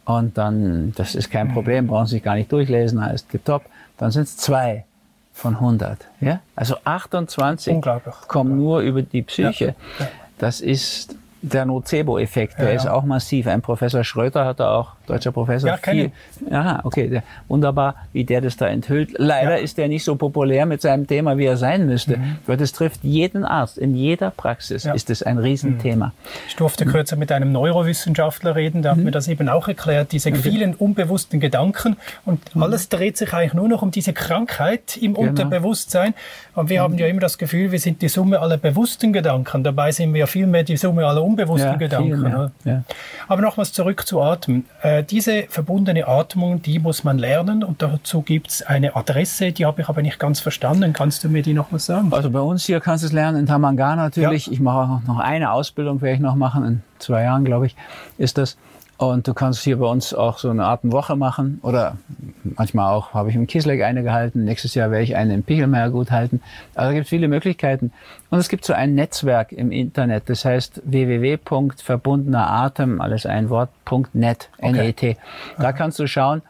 und 0.05 0.37
dann, 0.37 0.93
das 0.95 1.15
ist 1.15 1.29
kein 1.29 1.47
mhm. 1.47 1.53
Problem, 1.53 1.87
brauchen 1.87 2.07
Sie 2.07 2.15
sich 2.15 2.23
gar 2.23 2.35
nicht 2.35 2.51
durchlesen, 2.51 3.03
heißt 3.03 3.29
tipptopp, 3.29 3.63
dann 3.97 4.11
sind 4.11 4.23
es 4.23 4.37
zwei 4.37 4.85
von 5.33 5.55
100. 5.55 6.05
Ja? 6.19 6.39
Also 6.55 6.75
28 6.83 7.81
kommen 8.27 8.57
nur 8.57 8.81
über 8.81 9.01
die 9.01 9.21
Psyche. 9.21 9.75
Ja. 9.99 10.05
Ja. 10.05 10.11
Das 10.37 10.61
ist 10.61 11.15
der 11.41 11.65
Nocebo-Effekt, 11.65 12.59
der 12.59 12.69
ja, 12.69 12.75
ist 12.75 12.87
auch 12.87 13.03
massiv. 13.03 13.47
Ein 13.47 13.61
Professor 13.61 14.03
Schröter 14.03 14.45
hat 14.45 14.59
da 14.59 14.75
auch, 14.75 14.93
deutscher 15.11 15.31
Professor, 15.31 15.69
ja, 15.69 15.77
viel. 15.77 16.11
Aha, 16.49 16.81
okay, 16.83 17.07
der, 17.07 17.23
wunderbar, 17.47 17.95
wie 18.13 18.23
der 18.23 18.41
das 18.41 18.57
da 18.57 18.67
enthüllt. 18.67 19.11
Leider 19.17 19.57
ja. 19.57 19.63
ist 19.63 19.77
der 19.77 19.87
nicht 19.87 20.03
so 20.03 20.15
populär 20.15 20.65
mit 20.65 20.81
seinem 20.81 21.07
Thema, 21.07 21.37
wie 21.37 21.45
er 21.45 21.57
sein 21.57 21.85
müsste. 21.85 22.17
Mhm. 22.17 22.37
Weil 22.47 22.57
das 22.57 22.71
trifft 22.71 23.03
jeden 23.03 23.45
Arzt. 23.45 23.77
In 23.77 23.95
jeder 23.95 24.31
Praxis 24.31 24.85
ist 24.85 25.09
es 25.09 25.23
ein 25.23 25.37
Riesenthema. 25.37 26.07
Mhm. 26.07 26.11
Ich 26.47 26.55
durfte 26.55 26.85
mhm. 26.85 26.91
kürzlich 26.91 27.19
mit 27.19 27.31
einem 27.31 27.51
Neurowissenschaftler 27.51 28.55
reden, 28.55 28.81
der 28.81 28.91
hat 28.91 28.97
mhm. 28.97 29.05
mir 29.05 29.11
das 29.11 29.27
eben 29.27 29.49
auch 29.49 29.67
erklärt, 29.67 30.11
diese 30.11 30.33
vielen 30.33 30.75
unbewussten 30.75 31.39
Gedanken. 31.39 31.97
Und 32.25 32.55
mhm. 32.55 32.63
alles 32.63 32.89
dreht 32.89 33.17
sich 33.17 33.33
eigentlich 33.33 33.53
nur 33.53 33.67
noch 33.67 33.81
um 33.81 33.91
diese 33.91 34.13
Krankheit 34.13 34.97
im 34.97 35.13
genau. 35.13 35.29
Unterbewusstsein. 35.29 36.13
Und 36.55 36.69
wir 36.69 36.81
haben 36.81 36.97
ja 36.97 37.07
immer 37.07 37.21
das 37.21 37.37
Gefühl, 37.37 37.71
wir 37.71 37.79
sind 37.79 38.01
die 38.01 38.09
Summe 38.09 38.39
aller 38.39 38.57
bewussten 38.57 39.13
Gedanken. 39.13 39.63
Dabei 39.63 39.91
sind 39.91 40.13
wir 40.13 40.21
ja 40.21 40.27
vielmehr 40.27 40.63
die 40.63 40.77
Summe 40.77 41.05
aller 41.05 41.23
unbewussten 41.23 41.71
ja, 41.71 41.77
Gedanken. 41.77 42.51
Ja. 42.65 42.83
Aber 43.27 43.41
nochmals 43.41 43.73
zurück 43.73 44.05
zu 44.05 44.21
Atmen. 44.21 44.65
Äh, 44.81 45.00
diese 45.01 45.43
verbundene 45.43 46.07
Atmung, 46.07 46.61
die 46.61 46.79
muss 46.79 47.03
man 47.03 47.17
lernen 47.17 47.63
und 47.63 47.81
dazu 47.81 48.21
gibt 48.21 48.49
es 48.49 48.61
eine 48.61 48.95
Adresse, 48.95 49.51
die 49.51 49.65
habe 49.65 49.81
ich 49.81 49.89
aber 49.89 50.01
nicht 50.01 50.19
ganz 50.19 50.39
verstanden. 50.39 50.93
Kannst 50.93 51.23
du 51.23 51.29
mir 51.29 51.41
die 51.41 51.53
nochmal 51.53 51.79
sagen? 51.79 52.11
Also 52.11 52.29
bei 52.29 52.39
uns 52.39 52.65
hier 52.65 52.79
kannst 52.79 53.03
du 53.03 53.07
es 53.07 53.13
lernen, 53.13 53.39
in 53.39 53.45
Tamanga 53.45 53.95
natürlich. 53.95 54.47
Ja. 54.47 54.53
Ich 54.53 54.59
mache 54.59 54.91
auch 54.91 55.07
noch 55.07 55.19
eine 55.19 55.51
Ausbildung, 55.51 56.01
werde 56.01 56.15
ich 56.15 56.21
noch 56.21 56.35
machen, 56.35 56.65
in 56.65 56.83
zwei 56.99 57.23
Jahren, 57.23 57.45
glaube 57.45 57.67
ich, 57.67 57.75
ist 58.17 58.37
das. 58.37 58.57
Und 59.01 59.27
du 59.27 59.33
kannst 59.33 59.63
hier 59.63 59.79
bei 59.79 59.87
uns 59.87 60.13
auch 60.13 60.37
so 60.37 60.51
eine 60.51 60.63
Art 60.63 60.81
Woche 60.83 61.15
machen 61.15 61.59
oder 61.63 61.97
manchmal 62.43 62.93
auch 62.93 63.15
habe 63.15 63.31
ich 63.31 63.35
im 63.35 63.47
Kisleck 63.47 63.81
eine 63.81 64.03
gehalten. 64.03 64.43
Nächstes 64.43 64.75
Jahr 64.75 64.91
werde 64.91 65.03
ich 65.03 65.15
eine 65.15 65.33
im 65.33 65.41
Pichelmeier 65.41 65.89
gut 65.89 66.11
halten. 66.11 66.39
Also 66.75 66.91
es 66.91 66.97
gibt 66.97 67.07
viele 67.07 67.27
Möglichkeiten. 67.27 67.91
Und 68.29 68.37
es 68.37 68.47
gibt 68.47 68.63
so 68.63 68.73
ein 68.73 68.93
Netzwerk 68.93 69.53
im 69.53 69.71
Internet, 69.71 70.29
das 70.29 70.45
heißt 70.45 70.83
www.verbundeneratem, 70.85 73.01
alles 73.01 73.25
ein 73.25 73.49
Wort.net, 73.49 74.49
okay. 74.59 74.69
N-E-T. 74.69 75.17
Da 75.57 75.73
kannst 75.73 75.97
du 75.97 76.05
schauen, 76.05 76.43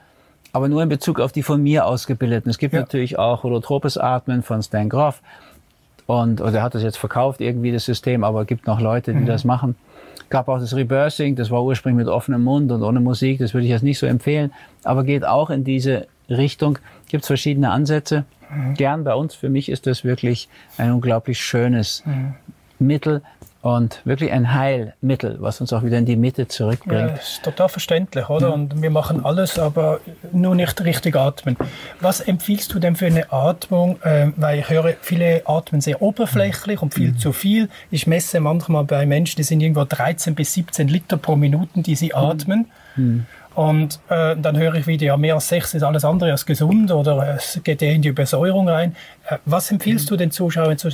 aber 0.52 0.68
nur 0.68 0.84
in 0.84 0.90
Bezug 0.90 1.22
auf 1.22 1.32
die 1.32 1.44
von 1.44 1.64
mir 1.64 1.86
ausgebildeten. 1.86 2.50
Es 2.50 2.58
gibt 2.58 2.74
ja. 2.74 2.82
natürlich 2.82 3.18
auch 3.18 3.44
Holotropes 3.44 3.98
Atmen 3.98 4.44
von 4.44 4.62
Stan 4.62 4.90
Groff. 4.90 5.22
Und, 6.06 6.42
oder 6.42 6.56
er 6.56 6.64
hat 6.64 6.76
das 6.76 6.84
jetzt 6.84 6.98
verkauft, 6.98 7.40
irgendwie 7.40 7.72
das 7.72 7.86
System, 7.86 8.26
aber 8.26 8.42
es 8.42 8.48
gibt 8.48 8.68
noch 8.68 8.82
Leute, 8.82 9.14
die 9.14 9.20
mhm. 9.20 9.28
das 9.28 9.46
machen. 9.46 9.78
Gab 10.32 10.48
auch 10.48 10.60
das 10.60 10.76
Reversing, 10.76 11.36
das 11.36 11.52
war 11.52 11.63
ursprünglich 11.63 12.06
mit 12.06 12.12
offenem 12.12 12.44
Mund 12.44 12.72
und 12.72 12.82
ohne 12.82 13.00
Musik, 13.00 13.38
das 13.38 13.54
würde 13.54 13.65
ich 13.65 13.72
jetzt 13.72 13.84
nicht 13.84 14.00
so 14.00 14.08
empfehlen, 14.08 14.52
aber 14.84 15.04
geht 15.04 15.24
auch 15.26 15.52
in 15.52 15.63
diese 15.63 16.08
Richtung. 16.30 16.80
Gibt 17.10 17.24
es 17.24 17.28
verschiedene 17.28 17.70
Ansätze. 17.70 18.26
Mhm. 18.50 18.74
Gern 18.74 19.04
bei 19.04 19.13
uns, 19.13 19.36
für 19.36 19.50
mich 19.50 19.70
ist 19.70 19.86
das 19.86 20.04
wirklich 20.04 20.50
ein 20.78 20.91
unglaublich 20.91 21.39
schönes 21.39 22.04
mhm. 22.06 22.34
Mittel, 22.80 23.22
und 23.62 24.02
wirklich 24.06 24.32
ein 24.32 24.54
Heilmittel, 24.54 25.38
was 25.39 25.62
uns 25.62 25.71
auch 25.71 25.84
wieder 25.84 26.00
in 26.00 26.06
die 26.06 26.15
Mitte 26.15 26.47
zurückbringt. 26.47 27.12
Ja, 27.12 27.15
ist 27.15 27.43
total 27.43 27.69
verständlich, 27.69 28.28
oder? 28.28 28.47
Ja. 28.47 28.54
Und 28.54 28.82
wir 28.82 28.89
machen 28.89 29.24
alles, 29.24 29.60
aber 29.60 30.00
nur 30.32 30.56
nicht 30.56 30.84
richtig 30.84 31.15
atmen. 31.15 31.56
Was 32.00 32.21
empfiehlst 32.21 32.74
du 32.74 32.80
denn 32.80 32.95
für 32.95 33.06
eine 33.06 33.32
Atmung? 33.32 34.02
Äh, 34.02 34.32
weil 34.36 34.60
ich 34.60 34.69
höre, 34.69 34.93
viele 35.02 35.43
atmen 35.45 35.80
sehr 35.80 36.02
oberflächlich 36.02 36.82
und 36.82 36.95
viel 36.95 37.12
mhm. 37.12 37.19
zu 37.19 37.34
viel. 37.34 37.69
Ich 37.91 38.08
messe 38.08 38.39
manchmal 38.39 38.84
bei 38.84 39.06
Menschen, 39.06 39.38
die 39.38 39.43
sind 39.43 39.62
irgendwo 39.62 39.84
13 39.84 40.34
bis 40.34 40.54
17 40.54 40.88
Liter 40.88 41.17
pro 41.17 41.36
Minute, 41.36 41.82
die 41.82 41.95
sie 41.95 42.08
mhm. 42.08 42.15
atmen. 42.15 42.65
Mhm. 42.95 43.26
Und 43.54 44.00
äh, 44.08 44.36
dann 44.38 44.58
höre 44.58 44.76
ich 44.76 44.88
wieder, 44.88 45.06
ja, 45.06 45.17
mehr 45.17 45.36
als 45.36 45.50
sechs 45.50 45.74
ist 45.74 45.84
alles 45.84 46.06
andere 46.06 46.32
als 46.32 46.45
gesund 46.45 46.89
oder 46.89 47.36
es 47.36 47.60
geht 47.63 47.82
eher 47.82 47.93
in 47.93 48.02
die 48.02 48.08
Übersäuerung 48.08 48.69
rein. 48.69 48.95
Äh, 49.30 49.38
was 49.45 49.69
empfiehlst 49.69 50.06
mhm. 50.06 50.10
du 50.10 50.17
den 50.17 50.32
Zuschauern 50.32 50.78
zu, 50.78 50.89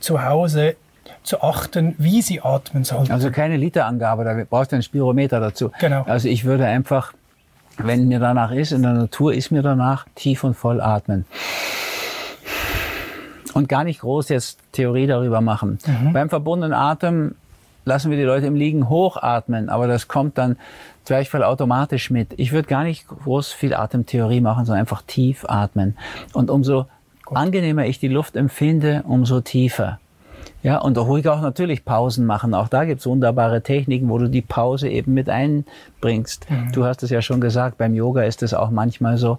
zu 0.00 0.24
Hause 0.24 0.76
zu 1.22 1.42
achten, 1.42 1.94
wie 1.98 2.22
sie 2.22 2.40
atmen 2.40 2.84
sollen. 2.84 3.10
Also 3.10 3.30
keine 3.30 3.56
Literangabe, 3.56 4.24
da 4.24 4.34
brauchst 4.48 4.72
du 4.72 4.76
einen 4.76 4.82
Spirometer 4.82 5.40
dazu. 5.40 5.70
Genau. 5.80 6.02
Also 6.04 6.28
ich 6.28 6.44
würde 6.44 6.66
einfach, 6.66 7.12
wenn 7.76 8.08
mir 8.08 8.18
danach 8.18 8.50
ist, 8.50 8.72
in 8.72 8.82
der 8.82 8.94
Natur 8.94 9.34
ist 9.34 9.50
mir 9.50 9.62
danach, 9.62 10.06
tief 10.14 10.44
und 10.44 10.54
voll 10.54 10.80
atmen. 10.80 11.24
Und 13.54 13.68
gar 13.68 13.84
nicht 13.84 14.00
groß 14.00 14.28
jetzt 14.28 14.58
Theorie 14.72 15.06
darüber 15.06 15.40
machen. 15.40 15.78
Mhm. 15.86 16.12
Beim 16.12 16.28
verbundenen 16.28 16.72
Atem 16.72 17.34
lassen 17.84 18.10
wir 18.10 18.18
die 18.18 18.24
Leute 18.24 18.46
im 18.46 18.54
Liegen 18.54 18.88
hochatmen, 18.88 19.68
aber 19.68 19.86
das 19.86 20.06
kommt 20.06 20.38
dann 20.38 20.56
gleichfalls 21.06 21.44
automatisch 21.44 22.10
mit. 22.10 22.34
Ich 22.36 22.52
würde 22.52 22.68
gar 22.68 22.84
nicht 22.84 23.08
groß 23.08 23.52
viel 23.52 23.74
Atemtheorie 23.74 24.40
machen, 24.40 24.66
sondern 24.66 24.80
einfach 24.80 25.02
tief 25.02 25.44
atmen. 25.48 25.96
Und 26.34 26.50
umso 26.50 26.86
Gut. 27.24 27.36
angenehmer 27.36 27.86
ich 27.86 27.98
die 27.98 28.08
Luft 28.08 28.36
empfinde, 28.36 29.02
umso 29.08 29.40
tiefer. 29.40 29.98
Ja, 30.62 30.78
und 30.78 30.98
ruhig 30.98 31.28
auch 31.28 31.40
natürlich 31.40 31.84
Pausen 31.84 32.26
machen. 32.26 32.52
Auch 32.54 32.68
da 32.68 32.84
gibt's 32.84 33.06
wunderbare 33.06 33.62
Techniken, 33.62 34.08
wo 34.08 34.18
du 34.18 34.28
die 34.28 34.42
Pause 34.42 34.88
eben 34.88 35.14
mit 35.14 35.28
einbringst. 35.28 36.50
Mhm. 36.50 36.72
Du 36.72 36.84
hast 36.84 37.02
es 37.02 37.10
ja 37.10 37.22
schon 37.22 37.40
gesagt, 37.40 37.78
beim 37.78 37.94
Yoga 37.94 38.22
ist 38.22 38.42
es 38.42 38.54
auch 38.54 38.70
manchmal 38.70 39.18
so. 39.18 39.38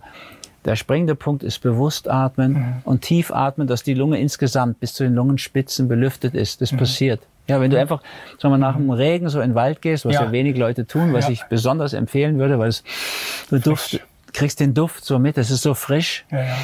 Der 0.65 0.75
springende 0.75 1.15
Punkt 1.15 1.43
ist 1.43 1.59
bewusst 1.59 2.09
atmen 2.09 2.53
mhm. 2.53 2.73
und 2.83 3.01
tief 3.01 3.31
atmen, 3.31 3.67
dass 3.67 3.83
die 3.83 3.93
Lunge 3.93 4.19
insgesamt 4.19 4.79
bis 4.79 4.93
zu 4.93 5.03
den 5.03 5.15
Lungenspitzen 5.15 5.87
belüftet 5.87 6.35
ist. 6.35 6.61
Das 6.61 6.71
mhm. 6.71 6.77
passiert. 6.77 7.21
Ja, 7.47 7.59
wenn 7.59 7.71
du 7.71 7.79
einfach, 7.79 8.01
sagen 8.37 8.53
wir, 8.53 8.59
nach 8.59 8.75
dem 8.75 8.91
Regen 8.91 9.27
so 9.29 9.41
in 9.41 9.51
den 9.51 9.55
Wald 9.55 9.81
gehst, 9.81 10.05
was 10.05 10.13
ja, 10.13 10.25
ja 10.25 10.31
wenig 10.31 10.55
Leute 10.55 10.85
tun, 10.85 11.13
was 11.13 11.25
ja. 11.25 11.31
ich 11.31 11.43
besonders 11.45 11.93
empfehlen 11.93 12.37
würde, 12.37 12.59
weil 12.59 12.69
es 12.69 12.83
du 13.49 13.59
Duft, 13.59 13.99
kriegst 14.33 14.59
den 14.59 14.73
Duft 14.73 15.05
so 15.05 15.19
mit, 15.19 15.37
es 15.37 15.51
ist 15.51 15.61
so 15.61 15.73
frisch. 15.73 16.25
Ja, 16.31 16.39
ja. 16.39 16.57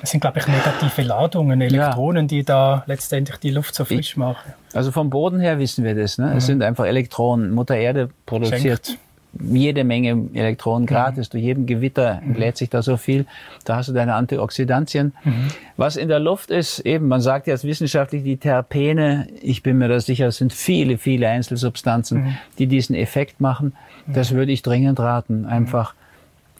Das 0.00 0.10
sind, 0.10 0.20
glaube 0.20 0.38
ich, 0.38 0.46
negative 0.46 1.02
Ladungen, 1.02 1.60
Elektronen, 1.60 2.24
ja. 2.24 2.28
die 2.28 2.44
da 2.44 2.84
letztendlich 2.86 3.38
die 3.38 3.50
Luft 3.50 3.74
so 3.74 3.84
frisch 3.84 4.16
machen. 4.16 4.52
Also 4.72 4.92
vom 4.92 5.10
Boden 5.10 5.40
her 5.40 5.58
wissen 5.58 5.84
wir 5.84 5.94
das. 5.94 6.18
Ne? 6.18 6.26
Mhm. 6.26 6.36
Es 6.36 6.46
sind 6.46 6.62
einfach 6.62 6.84
Elektronen. 6.86 7.50
Mutter 7.50 7.76
Erde 7.76 8.10
produziert 8.26 8.86
Schenkt. 8.86 9.00
jede 9.40 9.82
Menge 9.82 10.28
Elektronen 10.34 10.82
mhm. 10.82 10.86
gratis. 10.86 11.28
Mhm. 11.28 11.30
Durch 11.32 11.44
jedem 11.44 11.66
Gewitter 11.66 12.20
mhm. 12.20 12.28
entlädt 12.28 12.56
sich 12.56 12.70
da 12.70 12.82
so 12.82 12.96
viel. 12.96 13.26
Da 13.64 13.76
hast 13.76 13.88
du 13.88 13.92
deine 13.92 14.14
Antioxidantien. 14.14 15.12
Mhm. 15.24 15.48
Was 15.76 15.96
in 15.96 16.08
der 16.08 16.20
Luft 16.20 16.50
ist, 16.50 16.80
eben, 16.80 17.08
man 17.08 17.20
sagt 17.20 17.46
jetzt 17.48 17.64
wissenschaftlich, 17.64 18.22
die 18.22 18.36
Terpene, 18.36 19.26
ich 19.42 19.62
bin 19.62 19.78
mir 19.78 19.88
da 19.88 19.98
sicher, 19.98 20.28
es 20.28 20.36
sind 20.36 20.52
viele, 20.52 20.98
viele 20.98 21.28
Einzelsubstanzen, 21.28 22.22
mhm. 22.22 22.38
die 22.58 22.66
diesen 22.66 22.94
Effekt 22.94 23.40
machen. 23.40 23.74
Das 24.06 24.32
würde 24.32 24.52
ich 24.52 24.62
dringend 24.62 25.00
raten. 25.00 25.44
Einfach 25.44 25.94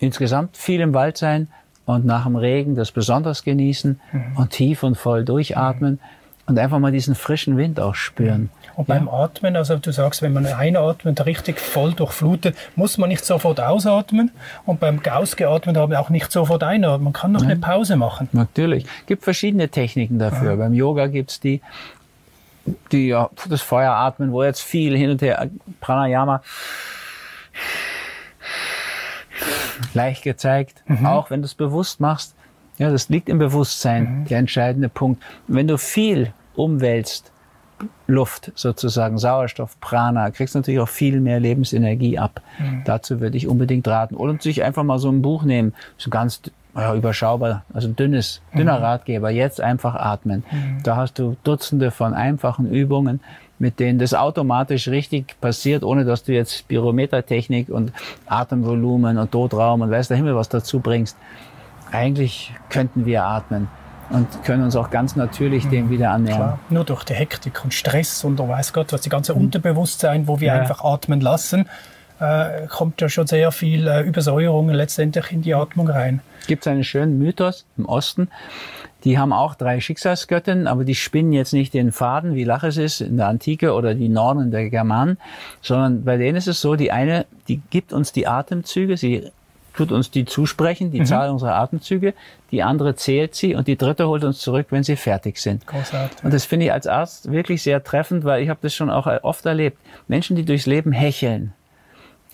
insgesamt 0.01 0.57
viel 0.57 0.81
im 0.81 0.95
Wald 0.95 1.17
sein 1.17 1.49
und 1.87 2.05
nach 2.05 2.25
dem 2.25 2.37
Regen 2.37 2.75
das 2.75 2.93
besonders 2.93 3.43
genießen 3.45 4.01
mhm. 4.13 4.37
und 4.37 4.51
tief 4.51 4.83
und 4.83 4.97
voll 4.97 5.25
durchatmen 5.25 5.93
mhm. 5.93 5.99
und 6.47 6.59
einfach 6.59 6.79
mal 6.79 6.93
diesen 6.93 7.15
frischen 7.15 7.57
Wind 7.57 7.81
auch 7.81 7.95
spüren. 7.95 8.43
Mhm. 8.43 8.51
Und 8.77 8.87
beim 8.87 9.07
ja. 9.07 9.13
Atmen, 9.13 9.57
also 9.57 9.77
du 9.77 9.91
sagst, 9.91 10.23
wenn 10.23 10.33
man 10.33 10.47
einatmet, 10.47 11.27
richtig 11.27 11.59
voll 11.59 11.95
durchflutet, 11.95 12.57
muss 12.77 12.97
man 12.97 13.09
nicht 13.09 13.25
sofort 13.25 13.61
ausatmen 13.61 14.31
und 14.67 14.79
beim 14.79 15.01
ausgeatmet 15.05 15.77
haben 15.77 15.95
auch 15.95 16.11
nicht 16.11 16.31
sofort 16.31 16.63
einatmen. 16.63 17.05
Man 17.05 17.13
kann 17.13 17.33
noch 17.33 17.41
Nein. 17.41 17.51
eine 17.51 17.61
Pause 17.61 17.97
machen. 17.97 18.29
Natürlich. 18.31 18.85
Es 18.85 19.07
gibt 19.07 19.25
verschiedene 19.25 19.69
Techniken 19.69 20.21
dafür. 20.21 20.51
Ja. 20.51 20.57
Beim 20.57 20.75
Yoga 20.75 21.09
gibt's 21.09 21.41
die, 21.41 21.61
die 22.93 23.09
ja, 23.09 23.31
das 23.49 23.63
Feueratmen, 23.63 24.31
wo 24.31 24.45
jetzt 24.45 24.61
viel 24.61 24.97
hin 24.97 25.11
und 25.11 25.23
her, 25.23 25.49
Pranayama, 25.81 26.43
leicht 29.95 30.23
gezeigt, 30.23 30.83
mhm. 30.87 31.07
auch 31.07 31.31
wenn 31.31 31.43
du 31.43 31.47
es 31.47 31.55
bewusst 31.55 32.01
machst. 32.01 32.35
Ja, 32.79 32.91
das 32.91 33.09
liegt 33.09 33.29
im 33.29 33.39
Bewusstsein, 33.39 34.21
mhm. 34.21 34.25
der 34.27 34.39
entscheidende 34.39 34.89
Punkt. 34.89 35.23
Wenn 35.49 35.67
du 35.67 35.79
viel 35.79 36.33
umwälzt, 36.55 37.33
Luft 38.07 38.53
sozusagen, 38.55 39.19
Sauerstoff, 39.19 39.79
Prana, 39.81 40.31
kriegst 40.31 40.55
du 40.55 40.59
natürlich 40.59 40.81
auch 40.81 40.89
viel 40.89 41.21
mehr 41.21 41.39
Lebensenergie 41.39 42.19
ab. 42.19 42.41
Mhm. 42.59 42.83
Dazu 42.85 43.21
würde 43.21 43.37
ich 43.37 43.47
unbedingt 43.47 43.87
raten. 43.87 44.17
Oder 44.17 44.37
sich 44.41 44.65
einfach 44.65 44.83
mal 44.83 44.99
so 44.99 45.11
ein 45.11 45.23
Buch 45.23 45.45
nehmen, 45.45 45.75
so 45.97 46.11
ganz 46.11 46.41
ja, 46.75 46.95
überschaubar, 46.95 47.65
also 47.73 47.89
dünnes, 47.89 48.41
dünner 48.57 48.79
mhm. 48.79 48.85
Ratgeber, 48.85 49.31
jetzt 49.31 49.61
einfach 49.61 49.95
atmen. 49.95 50.45
Mhm. 50.51 50.83
Da 50.83 50.97
hast 50.97 51.19
du 51.19 51.37
Dutzende 51.45 51.91
von 51.91 52.15
einfachen 52.15 52.71
Übungen, 52.71 53.21
mit 53.59 53.81
denen 53.81 53.99
das 53.99 54.15
automatisch 54.15 54.89
richtig 54.89 55.41
passiert, 55.41 55.83
ohne 55.83 56.05
dass 56.05 56.25
du 56.25 56.33
jetzt 56.33 56.57
Spirometertechnik 56.57 57.69
und 57.69 57.93
Atemvolumen 58.27 59.19
und 59.19 59.31
Totraum 59.33 59.81
und 59.81 59.91
weiß 59.91 60.09
der 60.09 60.17
Himmel 60.17 60.35
was 60.35 60.49
dazu 60.49 60.81
bringst. 60.81 61.17
Eigentlich 61.91 62.53
könnten 62.69 63.07
wir 63.07 63.25
atmen 63.25 63.69
und 64.11 64.27
können 64.45 64.65
uns 64.65 64.77
auch 64.77 64.91
ganz 64.91 65.17
natürlich 65.17 65.65
mhm. 65.67 65.71
dem 65.71 65.91
wieder 65.91 66.11
annähern. 66.11 66.37
Klar. 66.37 66.59
Nur 66.71 66.85
durch 66.85 67.05
die 67.05 67.15
Hektik 67.15 67.65
und 67.65 67.75
Stress 67.75 68.25
und 68.25 68.39
weiß 68.39 68.73
Gott 68.73 68.93
was, 68.93 69.01
die 69.01 69.11
ganze 69.11 69.35
mhm. 69.35 69.43
Unterbewusstsein, 69.43 70.29
wo 70.29 70.41
wir 70.41 70.49
ja. 70.49 70.55
einfach 70.55 70.85
atmen 70.85 71.21
lassen, 71.21 71.67
äh, 72.21 72.67
kommt 72.69 73.01
ja 73.01 73.09
schon 73.09 73.27
sehr 73.27 73.53
viel 73.53 73.87
äh, 73.87 74.03
Übersäuerung 74.03 74.71
letztendlich 74.71 75.31
in 75.33 75.43
die 75.43 75.55
Atmung 75.55 75.89
rein. 75.89 76.21
Gibt 76.47 76.67
es 76.67 76.71
einen 76.71 76.85
schönen 76.85 77.19
Mythos 77.19 77.67
im 77.77 77.87
Osten, 77.87 78.29
die 79.05 79.19
haben 79.19 79.33
auch 79.33 79.55
drei 79.55 79.81
Schicksalsgöttinnen, 79.81 80.67
aber 80.67 80.85
die 80.85 80.95
spinnen 80.95 81.33
jetzt 81.33 81.53
nicht 81.53 81.73
den 81.75 81.93
Faden, 81.93 82.35
wie 82.35 82.45
Laches 82.45 82.77
ist 82.77 83.01
in 83.01 83.17
der 83.17 83.29
Antike 83.29 83.73
oder 83.73 83.95
die 83.95 84.09
Norden 84.09 84.51
der 84.51 84.71
Germanen, 84.71 85.19
sondern 85.63 86.05
bei 86.05 86.17
denen 86.17 86.37
ist 86.37 86.49
es 86.49 86.61
so, 86.61 86.75
die 86.75 86.91
eine, 86.91 87.27
die 87.47 87.61
gibt 87.71 87.93
uns 87.93 88.13
die 88.13 88.27
Atemzüge, 88.27 88.97
sie 88.97 89.31
tut 89.75 89.93
uns 89.93 90.11
die 90.11 90.25
zusprechen, 90.25 90.91
die 90.91 91.01
mhm. 91.01 91.07
Zahl 91.07 91.31
unserer 91.31 91.55
Atemzüge, 91.55 92.13
die 92.51 92.65
andere 92.65 92.97
zählt 92.97 93.37
sie 93.37 93.55
und 93.55 93.69
die 93.69 93.77
dritte 93.77 94.09
holt 94.09 94.25
uns 94.25 94.41
zurück, 94.41 94.67
wenn 94.71 94.83
sie 94.83 94.97
fertig 94.97 95.39
sind. 95.39 95.65
Großartig. 95.69 96.25
Und 96.25 96.35
das 96.35 96.45
finde 96.45 96.67
ich 96.67 96.73
als 96.73 96.89
Arzt 96.89 97.31
wirklich 97.31 97.63
sehr 97.63 97.85
treffend, 97.85 98.25
weil 98.25 98.43
ich 98.43 98.49
habe 98.49 98.59
das 98.61 98.75
schon 98.75 98.91
auch 98.91 99.07
oft 99.23 99.47
erlebt. 99.47 99.79
Menschen, 100.09 100.35
die 100.35 100.45
durchs 100.45 100.67
Leben 100.67 100.91
hecheln, 100.91 101.53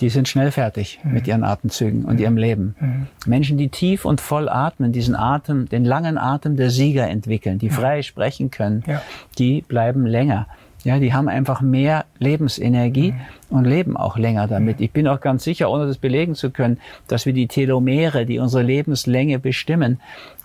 die 0.00 0.08
sind 0.08 0.28
schnell 0.28 0.50
fertig 0.50 0.98
mhm. 1.02 1.12
mit 1.12 1.26
ihren 1.26 1.44
Atemzügen 1.44 2.04
und 2.04 2.14
mhm. 2.14 2.22
ihrem 2.22 2.36
Leben. 2.36 2.76
Mhm. 2.80 3.06
Menschen, 3.26 3.58
die 3.58 3.68
tief 3.68 4.04
und 4.04 4.20
voll 4.20 4.48
atmen, 4.48 4.92
diesen 4.92 5.14
Atem, 5.14 5.68
den 5.68 5.84
langen 5.84 6.18
Atem 6.18 6.56
der 6.56 6.70
Sieger 6.70 7.08
entwickeln, 7.08 7.58
die 7.58 7.70
frei 7.70 8.02
sprechen 8.02 8.50
können, 8.50 8.82
ja. 8.86 9.02
die 9.38 9.62
bleiben 9.62 10.06
länger. 10.06 10.46
Ja, 10.82 10.98
die 10.98 11.14
haben 11.14 11.28
einfach 11.28 11.62
mehr 11.62 12.04
Lebensenergie 12.18 13.12
mhm. 13.12 13.56
und 13.56 13.64
leben 13.64 13.96
auch 13.96 14.18
länger 14.18 14.46
damit. 14.48 14.78
Mhm. 14.78 14.84
Ich 14.84 14.90
bin 14.92 15.08
auch 15.08 15.20
ganz 15.20 15.44
sicher, 15.44 15.70
ohne 15.70 15.86
das 15.86 15.96
belegen 15.96 16.34
zu 16.34 16.50
können, 16.50 16.78
dass 17.08 17.24
wir 17.24 17.32
die 17.32 17.48
Telomere, 17.48 18.26
die 18.26 18.38
unsere 18.38 18.62
Lebenslänge 18.62 19.38
bestimmen, 19.38 20.00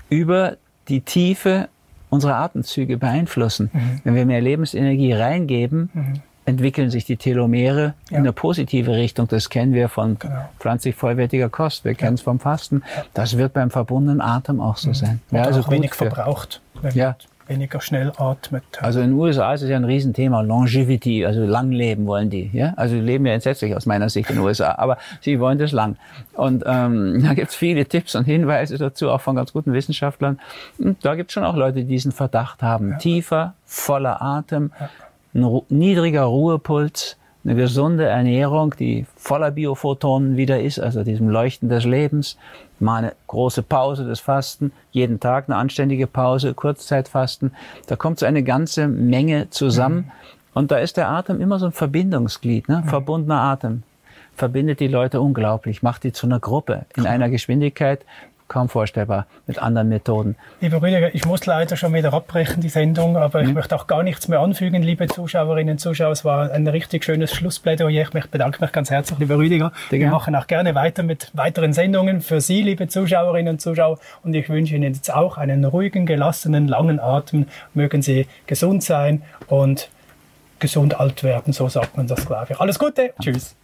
über 0.09 0.55
die 0.88 1.01
Tiefe 1.01 1.67
unserer 2.09 2.35
Atemzüge 2.35 2.97
beeinflussen. 2.97 3.69
Mhm. 3.73 4.01
Wenn 4.03 4.15
wir 4.15 4.25
mehr 4.25 4.41
Lebensenergie 4.41 5.12
reingeben, 5.12 5.89
entwickeln 6.49 6.89
sich 6.89 7.05
die 7.05 7.17
Telomere 7.17 7.93
ja. 8.09 8.17
in 8.17 8.17
eine 8.17 8.33
positive 8.33 8.91
Richtung. 8.91 9.27
Das 9.27 9.49
kennen 9.49 9.73
wir 9.73 9.89
von 9.89 10.19
genau. 10.19 10.49
pflanzlich 10.59 10.95
vollwertiger 10.95 11.49
Kost. 11.49 11.85
Wir 11.85 11.91
ja. 11.91 11.97
kennen 11.97 12.15
es 12.15 12.21
vom 12.21 12.39
Fasten. 12.39 12.83
Das 13.13 13.38
wird 13.38 13.53
beim 13.53 13.69
verbundenen 13.69 14.21
Atem 14.21 14.59
auch 14.59 14.77
so 14.77 14.89
mhm. 14.89 14.93
sein. 14.93 15.21
Ja, 15.31 15.43
also 15.43 15.62
auch 15.62 15.71
wenig 15.71 15.93
verbraucht. 15.93 16.62
Ja. 16.93 17.15
Weniger 17.49 17.81
schnell 17.81 18.12
atmet. 18.15 18.63
Also 18.79 18.99
in 18.99 19.07
den 19.07 19.17
USA 19.17 19.55
ist 19.55 19.63
es 19.63 19.69
ja 19.69 19.75
ein 19.75 19.83
Riesenthema. 19.83 20.41
Longevity, 20.41 21.25
also 21.25 21.43
lang 21.45 21.71
leben 21.71 22.05
wollen 22.05 22.29
die. 22.29 22.51
Ja? 22.53 22.73
Also 22.75 22.93
die 22.93 23.01
leben 23.01 23.25
ja 23.25 23.33
entsetzlich 23.33 23.75
aus 23.75 23.88
meiner 23.88 24.07
Sicht 24.09 24.29
in 24.29 24.35
den 24.35 24.45
USA, 24.45 24.75
aber 24.77 24.99
sie 25.21 25.39
wollen 25.39 25.57
das 25.57 25.71
lang. 25.71 25.97
Und 26.33 26.63
ähm, 26.67 27.23
da 27.25 27.33
gibt 27.33 27.49
es 27.49 27.55
viele 27.55 27.85
Tipps 27.85 28.13
und 28.13 28.25
Hinweise 28.25 28.77
dazu, 28.77 29.09
auch 29.09 29.21
von 29.21 29.35
ganz 29.35 29.51
guten 29.51 29.73
Wissenschaftlern. 29.73 30.39
Und 30.77 31.03
da 31.03 31.15
gibt 31.15 31.31
es 31.31 31.33
schon 31.33 31.43
auch 31.43 31.55
Leute, 31.55 31.79
die 31.79 31.85
diesen 31.85 32.12
Verdacht 32.12 32.62
haben. 32.62 32.99
Tiefer, 32.99 33.55
voller 33.65 34.21
Atem. 34.21 34.71
Ein 35.33 35.61
niedriger 35.69 36.23
Ruhepuls, 36.23 37.17
eine 37.45 37.55
gesunde 37.55 38.05
Ernährung, 38.05 38.75
die 38.77 39.05
voller 39.15 39.51
Biophotonen 39.51 40.37
wieder 40.37 40.59
ist, 40.61 40.79
also 40.79 41.03
diesem 41.03 41.29
Leuchten 41.29 41.69
des 41.69 41.85
Lebens, 41.85 42.37
mal 42.79 42.97
eine 42.97 43.13
große 43.27 43.63
Pause 43.63 44.05
des 44.05 44.19
Fasten, 44.19 44.71
jeden 44.91 45.19
Tag 45.19 45.45
eine 45.47 45.57
anständige 45.57 46.07
Pause, 46.07 46.53
Kurzzeitfasten. 46.53 47.51
Da 47.87 47.95
kommt 47.95 48.19
so 48.19 48.25
eine 48.25 48.43
ganze 48.43 48.87
Menge 48.87 49.49
zusammen. 49.49 50.11
Und 50.53 50.71
da 50.71 50.77
ist 50.77 50.97
der 50.97 51.09
Atem 51.09 51.39
immer 51.41 51.59
so 51.59 51.67
ein 51.67 51.71
Verbindungsglied, 51.71 52.67
ne? 52.67 52.81
Mhm. 52.83 52.89
verbundener 52.89 53.39
Atem. 53.41 53.83
Verbindet 54.35 54.79
die 54.79 54.87
Leute 54.87 55.21
unglaublich, 55.21 55.83
macht 55.83 56.03
die 56.03 56.13
zu 56.13 56.25
einer 56.25 56.39
Gruppe 56.39 56.85
in 56.95 57.05
einer 57.05 57.29
Geschwindigkeit, 57.29 58.05
kaum 58.49 58.67
vorstellbar 58.67 59.27
mit 59.47 59.59
anderen 59.59 59.88
Methoden. 59.88 60.35
Lieber 60.59 60.81
Rüdiger, 60.81 61.15
ich 61.15 61.25
muss 61.25 61.45
leider 61.45 61.77
schon 61.77 61.93
wieder 61.93 62.13
abbrechen, 62.13 62.62
die 62.62 62.69
Sendung, 62.69 63.15
aber 63.15 63.41
mhm. 63.41 63.49
ich 63.49 63.55
möchte 63.55 63.75
auch 63.75 63.88
gar 63.88 64.03
nichts 64.03 64.27
mehr 64.27 64.39
anfügen, 64.39 64.83
liebe 64.83 65.07
Zuschauerinnen 65.07 65.73
und 65.73 65.79
Zuschauer. 65.79 66.12
Es 66.12 66.25
war 66.25 66.51
ein 66.51 66.67
richtig 66.67 67.05
schönes 67.05 67.33
Schlussplädoyer. 67.33 68.09
Ich 68.13 68.27
bedanke 68.29 68.62
mich 68.62 68.71
ganz 68.71 68.89
herzlich, 68.89 69.19
lieber 69.19 69.38
Rüdiger. 69.38 69.71
Wir 69.89 70.09
machen 70.09 70.35
auch 70.35 70.47
gerne 70.47 70.75
weiter 70.75 71.03
mit 71.03 71.31
weiteren 71.33 71.71
Sendungen 71.71 72.21
für 72.21 72.41
Sie, 72.41 72.62
liebe 72.62 72.88
Zuschauerinnen 72.88 73.53
und 73.53 73.62
Zuschauer. 73.62 73.99
Und 74.23 74.33
ich 74.33 74.49
wünsche 74.49 74.75
Ihnen 74.75 74.93
jetzt 74.93 75.13
auch 75.13 75.38
einen 75.38 75.63
ruhigen, 75.63 76.05
gelassenen, 76.05 76.67
langen 76.67 76.99
Atem. 76.99 77.45
Mögen 77.73 78.01
Sie 78.01 78.27
gesund 78.47 78.83
sein 78.83 79.21
und 79.47 79.89
gesund 80.59 80.99
alt 80.99 81.23
werden, 81.23 81.53
so 81.53 81.69
sagt 81.69 81.95
man 81.97 82.07
das, 82.07 82.25
glaube 82.25 82.47
ich. 82.49 82.59
Alles 82.59 82.77
Gute, 82.77 83.13
tschüss. 83.21 83.55